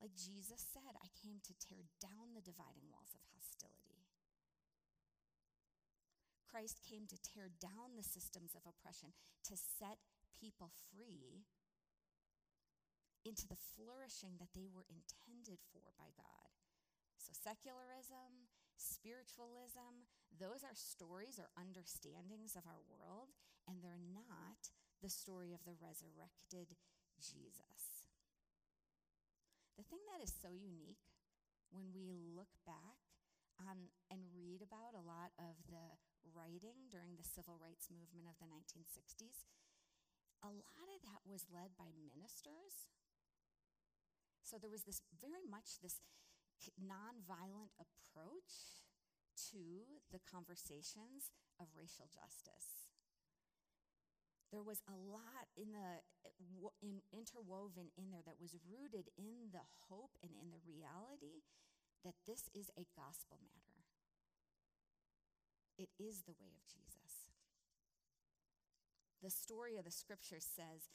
Like 0.00 0.16
Jesus 0.16 0.60
said, 0.60 0.96
I 0.96 1.12
came 1.12 1.40
to 1.44 1.56
tear 1.60 1.84
down 2.00 2.36
the 2.36 2.44
dividing 2.44 2.88
walls 2.92 3.16
of 3.16 3.24
hostility. 3.32 4.04
Christ 6.48 6.80
came 6.84 7.04
to 7.08 7.20
tear 7.20 7.52
down 7.60 7.96
the 7.96 8.04
systems 8.04 8.56
of 8.56 8.64
oppression, 8.64 9.12
to 9.48 9.56
set 9.56 10.00
people 10.36 10.72
free 10.88 11.44
into 13.24 13.48
the 13.48 13.60
flourishing 13.74 14.38
that 14.38 14.52
they 14.56 14.68
were 14.68 14.86
intended 14.88 15.60
for 15.72 15.92
by 15.96 16.12
God. 16.16 16.48
So, 17.18 17.34
secularism, 17.34 18.48
spiritualism, 18.76 20.06
those 20.36 20.62
are 20.62 20.76
stories 20.76 21.40
or 21.40 21.48
understandings 21.56 22.56
of 22.56 22.68
our 22.68 22.80
world, 22.88 23.32
and 23.66 23.80
they're 23.80 24.00
not 24.12 24.70
the 25.00 25.12
story 25.12 25.52
of 25.52 25.64
the 25.64 25.76
resurrected 25.76 26.76
Jesus. 27.20 28.08
The 29.76 29.84
thing 29.84 30.00
that 30.12 30.24
is 30.24 30.32
so 30.32 30.52
unique 30.52 31.04
when 31.68 31.92
we 31.92 32.16
look 32.32 32.52
back 32.64 32.96
on 33.60 33.92
and 34.12 34.20
read 34.32 34.60
about 34.64 34.96
a 34.96 35.04
lot 35.04 35.32
of 35.36 35.56
the 35.68 35.96
writing 36.32 36.88
during 36.92 37.16
the 37.16 37.24
civil 37.24 37.60
rights 37.60 37.88
movement 37.92 38.28
of 38.28 38.36
the 38.40 38.48
1960s, 38.48 39.48
a 40.44 40.52
lot 40.52 40.88
of 40.92 41.00
that 41.04 41.24
was 41.24 41.48
led 41.48 41.76
by 41.76 41.92
ministers. 41.96 42.88
So 44.44 44.56
there 44.60 44.72
was 44.72 44.84
this 44.84 45.02
very 45.16 45.44
much 45.48 45.80
this 45.80 46.00
nonviolent 46.80 47.72
approach 47.78 48.84
to 49.52 50.00
the 50.12 50.20
conversations 50.30 51.30
of 51.60 51.66
racial 51.76 52.08
justice 52.08 52.86
there 54.52 54.62
was 54.62 54.80
a 54.86 54.94
lot 54.94 55.50
in 55.56 55.72
the 55.76 56.00
in, 56.80 57.02
interwoven 57.12 57.90
in 57.98 58.10
there 58.10 58.22
that 58.24 58.40
was 58.40 58.54
rooted 58.64 59.10
in 59.18 59.50
the 59.52 59.66
hope 59.90 60.16
and 60.22 60.32
in 60.38 60.48
the 60.48 60.62
reality 60.62 61.42
that 62.04 62.14
this 62.26 62.48
is 62.54 62.70
a 62.78 62.86
gospel 62.94 63.36
matter. 63.42 63.84
It 65.76 65.90
is 65.98 66.22
the 66.22 66.38
way 66.38 66.54
of 66.54 66.64
Jesus. 66.64 67.28
The 69.22 69.30
story 69.30 69.76
of 69.76 69.84
the 69.84 69.90
scripture 69.90 70.40
says 70.40 70.88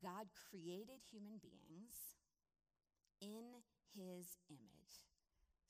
God 0.00 0.32
created 0.48 1.04
human 1.12 1.38
beings 1.38 2.16
in 3.20 3.62
his 3.94 4.38
image. 4.48 4.77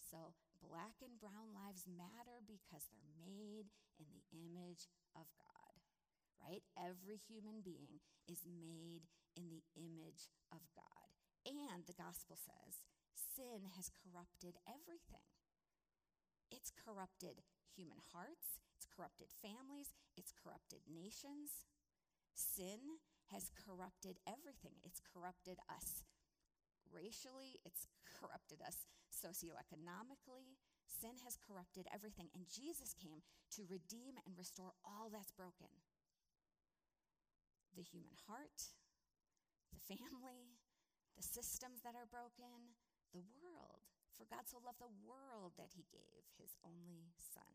So 0.09 0.33
black 0.65 0.99
and 1.05 1.21
brown 1.21 1.53
lives 1.53 1.85
matter 1.87 2.41
because 2.45 2.89
they're 2.89 3.15
made 3.21 3.69
in 4.01 4.09
the 4.09 4.25
image 4.33 4.89
of 5.15 5.29
God 5.37 5.59
right? 6.43 6.63
Every 6.79 7.19
human 7.19 7.61
being 7.67 8.01
is 8.31 8.47
made 8.47 9.11
in 9.35 9.51
the 9.51 9.63
image 9.75 10.31
of 10.55 10.63
God. 10.75 11.07
And 11.47 11.87
the 11.87 11.97
gospel 11.97 12.37
says 12.39 12.85
sin 13.17 13.75
has 13.77 13.91
corrupted 13.91 14.59
everything. 14.67 15.25
It's 16.51 16.73
corrupted 16.73 17.45
human 17.75 18.01
hearts, 18.13 18.63
it's 18.77 18.89
corrupted 18.89 19.29
families, 19.43 19.93
it's 20.17 20.33
corrupted 20.33 20.87
nations. 20.89 21.69
Sin 22.39 23.03
has 23.35 23.51
corrupted 23.51 24.23
everything. 24.23 24.79
It's 24.87 25.03
corrupted 25.03 25.59
us 25.67 26.07
racially, 26.89 27.59
it's 27.67 27.91
corrupted 28.07 28.63
us 28.63 28.87
socioeconomically. 29.19 30.55
Sin 30.87 31.19
has 31.27 31.37
corrupted 31.37 31.91
everything. 31.91 32.31
And 32.35 32.47
Jesus 32.47 32.95
came 32.95 33.27
to 33.59 33.67
redeem 33.67 34.17
and 34.23 34.39
restore 34.39 34.73
all 34.87 35.11
that's 35.11 35.35
broken 35.35 35.71
the 37.77 37.87
human 37.87 38.19
heart, 38.27 38.75
the 39.71 39.79
family, 39.87 40.59
the 41.15 41.23
systems 41.23 41.79
that 41.87 41.95
are 41.95 42.11
broken, 42.11 42.75
the 43.15 43.23
world. 43.39 43.87
For 44.19 44.27
God 44.27 44.51
so 44.51 44.59
loved 44.59 44.83
the 44.83 44.91
world 45.07 45.55
that 45.55 45.71
he 45.79 45.87
gave 45.95 46.27
his 46.35 46.59
only 46.67 47.15
son. 47.15 47.55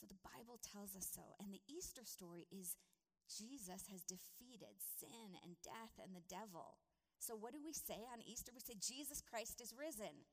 So 0.00 0.08
the 0.08 0.24
Bible 0.24 0.56
tells 0.64 0.96
us 0.96 1.04
so. 1.12 1.36
And 1.36 1.52
the 1.52 1.60
Easter 1.68 2.08
story 2.08 2.48
is 2.48 2.80
Jesus 3.28 3.84
has 3.92 4.00
defeated 4.08 4.80
sin 4.96 5.36
and 5.44 5.60
death 5.60 6.00
and 6.00 6.16
the 6.16 6.24
devil. 6.24 6.80
So 7.20 7.36
what 7.36 7.52
do 7.52 7.60
we 7.60 7.76
say 7.76 8.00
on 8.08 8.24
Easter? 8.24 8.48
We 8.50 8.64
say, 8.64 8.80
Jesus 8.80 9.20
Christ 9.20 9.60
is 9.60 9.76
risen. 9.76 10.24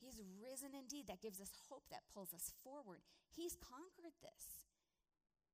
He's 0.00 0.24
risen 0.40 0.72
indeed. 0.72 1.04
That 1.06 1.20
gives 1.20 1.36
us 1.36 1.52
hope, 1.68 1.84
that 1.92 2.08
pulls 2.08 2.32
us 2.32 2.56
forward. 2.64 3.04
He's 3.28 3.60
conquered 3.60 4.16
this. 4.24 4.64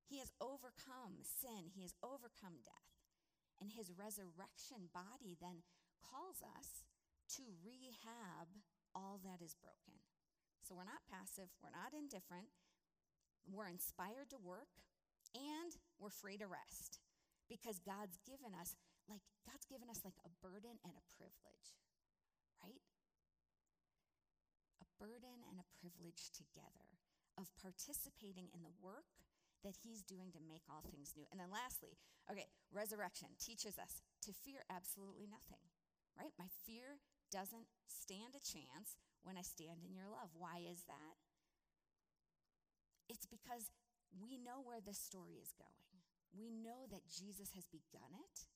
He 0.07 0.23
has 0.23 0.31
overcome 0.39 1.27
sin, 1.27 1.75
He 1.75 1.83
has 1.83 1.99
overcome 2.07 2.63
death. 2.63 2.91
And 3.59 3.75
His 3.75 3.91
resurrection 3.95 4.91
body 4.95 5.39
then 5.43 5.67
calls 5.99 6.43
us 6.43 6.87
to 7.39 7.59
rehab 7.63 8.51
all 8.95 9.19
that 9.27 9.43
is 9.43 9.59
broken. 9.59 9.99
So 10.63 10.79
we're 10.79 10.87
not 10.87 11.03
passive, 11.11 11.51
we're 11.59 11.75
not 11.75 11.97
indifferent, 11.97 12.51
we're 13.49 13.71
inspired 13.73 14.31
to 14.31 14.39
work, 14.43 14.71
and 15.35 15.75
we're 15.99 16.13
free 16.13 16.37
to 16.39 16.47
rest 16.47 17.01
because 17.49 17.81
God's 17.81 18.21
given 18.29 18.53
us 18.53 18.77
like 19.13 19.21
God's 19.45 19.69
given 19.69 19.93
us 19.93 20.01
like 20.01 20.17
a 20.25 20.33
burden 20.41 20.81
and 20.81 20.97
a 20.97 21.05
privilege, 21.13 21.69
right? 22.65 22.81
A 24.81 24.89
burden 24.97 25.45
and 25.53 25.61
a 25.61 25.73
privilege 25.77 26.33
together 26.33 26.89
of 27.37 27.53
participating 27.61 28.49
in 28.57 28.65
the 28.65 28.73
work 28.81 29.09
that 29.61 29.85
he's 29.85 30.03
doing 30.03 30.33
to 30.33 30.43
make 30.43 30.65
all 30.67 30.83
things 30.83 31.15
new. 31.15 31.29
And 31.31 31.39
then 31.39 31.53
lastly, 31.53 31.95
okay, 32.27 32.49
resurrection 32.73 33.37
teaches 33.39 33.79
us 33.79 34.01
to 34.27 34.33
fear 34.33 34.65
absolutely 34.73 35.29
nothing, 35.29 35.63
right? 36.19 36.35
My 36.41 36.51
fear 36.67 36.99
doesn't 37.31 37.71
stand 37.87 38.35
a 38.35 38.43
chance 38.43 38.99
when 39.23 39.39
I 39.39 39.47
stand 39.47 39.87
in 39.87 39.95
your 39.95 40.11
love. 40.11 40.35
Why 40.35 40.65
is 40.65 40.83
that? 40.91 41.15
It's 43.07 43.29
because 43.29 43.71
we 44.19 44.37
know 44.37 44.61
where 44.61 44.83
this 44.83 44.99
story 44.99 45.39
is 45.39 45.55
going. 45.55 45.93
We 46.33 46.51
know 46.51 46.89
that 46.91 47.09
Jesus 47.09 47.53
has 47.55 47.69
begun 47.69 48.13
it. 48.17 48.49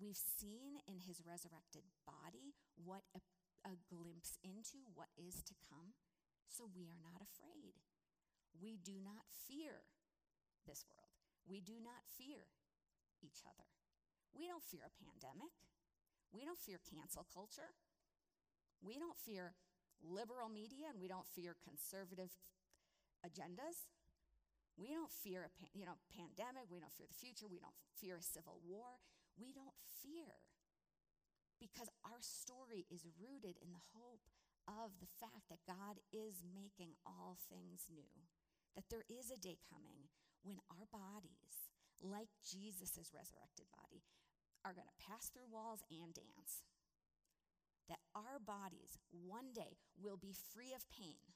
We've 0.00 0.18
seen 0.18 0.80
in 0.88 0.98
his 1.04 1.22
resurrected 1.22 1.86
body 2.08 2.56
what 2.74 3.04
a, 3.14 3.20
a, 3.68 3.74
glimpse 3.86 4.40
into 4.42 4.82
what 4.96 5.12
is 5.14 5.44
to 5.46 5.54
come. 5.68 5.94
So 6.48 6.68
we 6.68 6.88
are 6.88 7.00
not 7.00 7.22
afraid. 7.22 7.76
We 8.56 8.76
do 8.80 8.98
not 8.98 9.24
fear 9.48 9.84
this 10.66 10.84
world. 10.88 11.12
We 11.46 11.60
do 11.60 11.78
not 11.80 12.02
fear 12.18 12.50
each 13.22 13.44
other. 13.46 13.68
We 14.32 14.48
don't 14.48 14.64
fear 14.64 14.84
a 14.88 14.94
pandemic. 14.96 15.52
We 16.32 16.44
don't 16.44 16.58
fear 16.58 16.80
cancel 16.82 17.28
culture. 17.28 17.76
We 18.80 18.98
don't 18.98 19.16
fear 19.16 19.52
liberal 20.02 20.48
media 20.48 20.90
and 20.90 20.98
we 20.98 21.06
don't 21.06 21.26
fear 21.28 21.54
conservative 21.62 22.32
agendas. 23.22 23.86
We 24.74 24.96
don't 24.96 25.12
fear 25.12 25.46
a 25.46 25.50
you 25.76 25.84
know, 25.84 26.00
pandemic. 26.10 26.66
We 26.72 26.80
don't 26.80 26.92
fear 26.96 27.06
the 27.06 27.20
future. 27.20 27.46
We 27.46 27.60
don't 27.60 27.76
fear 28.00 28.18
a 28.18 28.24
civil 28.24 28.58
war. 28.64 28.98
We 29.38 29.52
don't 29.52 29.76
fear 30.02 30.32
because 31.60 31.88
our 32.02 32.20
story 32.20 32.86
is 32.90 33.06
rooted 33.18 33.56
in 33.62 33.70
the 33.72 33.88
hope 33.94 34.26
of 34.66 34.94
the 34.98 35.10
fact 35.18 35.50
that 35.50 35.66
God 35.66 35.98
is 36.14 36.42
making 36.42 36.94
all 37.06 37.38
things 37.50 37.86
new. 37.90 38.14
That 38.74 38.88
there 38.88 39.04
is 39.10 39.28
a 39.28 39.40
day 39.40 39.60
coming 39.68 40.08
when 40.42 40.58
our 40.72 40.88
bodies, 40.88 41.70
like 42.00 42.32
Jesus' 42.40 43.12
resurrected 43.12 43.68
body, 43.70 44.02
are 44.64 44.72
going 44.72 44.88
to 44.88 45.04
pass 45.04 45.28
through 45.28 45.50
walls 45.50 45.84
and 45.92 46.14
dance. 46.14 46.64
That 47.90 48.00
our 48.16 48.40
bodies 48.40 48.96
one 49.10 49.52
day 49.52 49.76
will 49.98 50.16
be 50.16 50.32
free 50.32 50.72
of 50.72 50.88
pain 50.88 51.32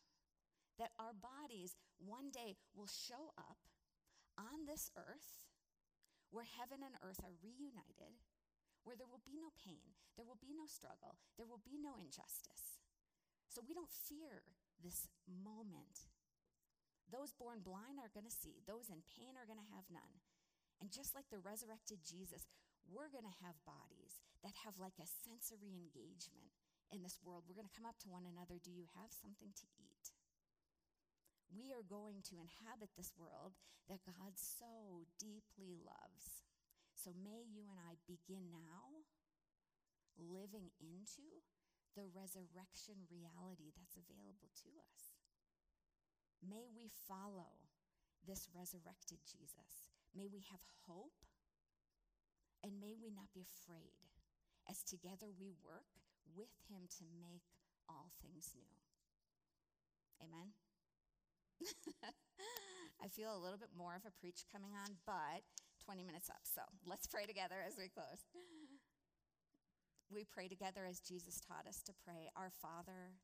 that 0.79 0.93
our 1.01 1.13
bodies 1.13 1.77
one 1.99 2.31
day 2.31 2.57
will 2.77 2.89
show 2.89 3.33
up 3.39 3.57
on 4.39 4.67
this 4.67 4.91
earth 4.97 5.41
where 6.31 6.47
heaven 6.47 6.83
and 6.83 6.99
earth 7.03 7.23
are 7.23 7.35
reunited, 7.43 8.19
where 8.83 8.99
there 8.99 9.11
will 9.11 9.25
be 9.27 9.35
no 9.39 9.51
pain, 9.55 9.95
there 10.15 10.27
will 10.27 10.39
be 10.39 10.55
no 10.55 10.67
struggle, 10.67 11.19
there 11.39 11.49
will 11.49 11.63
be 11.63 11.79
no 11.79 11.99
injustice. 11.99 12.83
So 13.51 13.65
we 13.65 13.75
don't 13.75 13.91
fear 13.91 14.45
this 14.83 15.09
moment. 15.27 16.11
Those 17.09 17.33
born 17.39 17.63
blind 17.63 18.03
are 18.03 18.11
going 18.11 18.27
to 18.27 18.41
see, 18.43 18.63
those 18.67 18.91
in 18.91 19.03
pain 19.17 19.39
are 19.39 19.47
going 19.47 19.63
to 19.63 19.73
have 19.75 19.87
none. 19.89 20.21
And 20.83 20.93
just 20.93 21.17
like 21.17 21.31
the 21.33 21.41
resurrected 21.41 22.05
Jesus, 22.05 22.45
we're 22.85 23.11
going 23.11 23.27
to 23.27 23.41
have 23.43 23.57
bodies 23.65 24.21
that 24.45 24.55
have 24.67 24.77
like 24.77 24.99
a 25.01 25.09
sensory 25.25 25.73
engagement 25.73 26.53
in 26.93 27.03
this 27.03 27.19
world. 27.25 27.49
We're 27.49 27.59
going 27.59 27.71
to 27.71 27.79
come 27.79 27.89
up 27.89 27.99
to 28.05 28.13
one 28.13 28.29
another. 28.29 28.61
Do 28.61 28.71
you 28.71 28.87
have 28.95 29.11
something 29.11 29.51
to 29.51 29.67
eat? 29.81 29.96
We 31.51 31.71
are 31.71 31.87
going 31.87 32.23
to 32.31 32.43
inhabit 32.43 32.91
this 32.95 33.15
world 33.15 33.55
that 33.87 34.03
God 34.03 34.35
so 34.35 35.07
deeply 35.19 35.79
loves. 35.83 36.47
So 36.95 37.15
may 37.15 37.47
you 37.47 37.67
and 37.71 37.79
I 37.79 38.01
begin 38.07 38.51
now 38.51 39.07
living 40.19 40.73
into 40.83 41.45
the 41.95 42.09
resurrection 42.13 43.07
reality 43.09 43.71
that's 43.73 43.97
available 43.97 44.51
to 44.67 44.71
us. 44.81 45.15
May 46.43 46.69
we 46.75 46.91
follow 47.09 47.57
this 48.27 48.51
resurrected 48.53 49.23
Jesus. 49.25 49.95
May 50.13 50.29
we 50.29 50.45
have 50.51 50.61
hope 50.85 51.17
and 52.65 52.81
may 52.83 52.99
we 52.99 53.15
not 53.15 53.31
be 53.33 53.47
afraid 53.47 53.97
as 54.69 54.83
together 54.83 55.31
we 55.39 55.55
work 55.63 55.87
with 56.35 56.51
him 56.69 56.91
to 56.99 57.05
make 57.23 57.47
all 57.89 58.11
things 58.21 58.51
new. 58.59 58.77
Amen. 60.21 60.66
I 63.03 63.09
feel 63.09 63.35
a 63.35 63.41
little 63.43 63.59
bit 63.59 63.75
more 63.77 63.95
of 63.95 64.05
a 64.07 64.15
preach 64.19 64.45
coming 64.51 64.73
on, 64.75 64.97
but 65.07 65.45
20 65.85 66.03
minutes 66.03 66.31
up. 66.31 66.43
So 66.45 66.63
let's 66.85 67.07
pray 67.07 67.27
together 67.27 67.63
as 67.63 67.77
we 67.79 67.89
close. 67.89 68.27
We 70.11 70.23
pray 70.23 70.47
together 70.47 70.87
as 70.87 71.03
Jesus 71.03 71.43
taught 71.43 71.67
us 71.67 71.83
to 71.87 71.95
pray 72.07 72.31
Our 72.39 72.55
Father, 72.63 73.19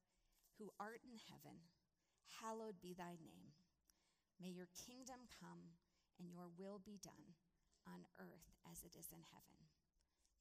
who 0.58 0.74
art 0.78 1.02
in 1.06 1.18
heaven, 1.30 1.70
hallowed 2.42 2.82
be 2.82 2.94
thy 2.94 3.18
name. 3.22 3.54
May 4.42 4.50
your 4.50 4.68
kingdom 4.74 5.30
come 5.30 5.78
and 6.18 6.30
your 6.30 6.50
will 6.58 6.82
be 6.82 6.98
done 6.98 7.38
on 7.86 8.06
earth 8.18 8.50
as 8.66 8.82
it 8.82 8.98
is 8.98 9.14
in 9.14 9.22
heaven. 9.30 9.70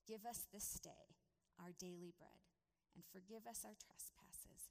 Give 0.09 0.25
us 0.25 0.49
this 0.49 0.81
day 0.81 1.17
our 1.61 1.73
daily 1.77 2.13
bread 2.17 2.41
and 2.97 3.05
forgive 3.13 3.45
us 3.45 3.61
our 3.61 3.77
trespasses 3.77 4.70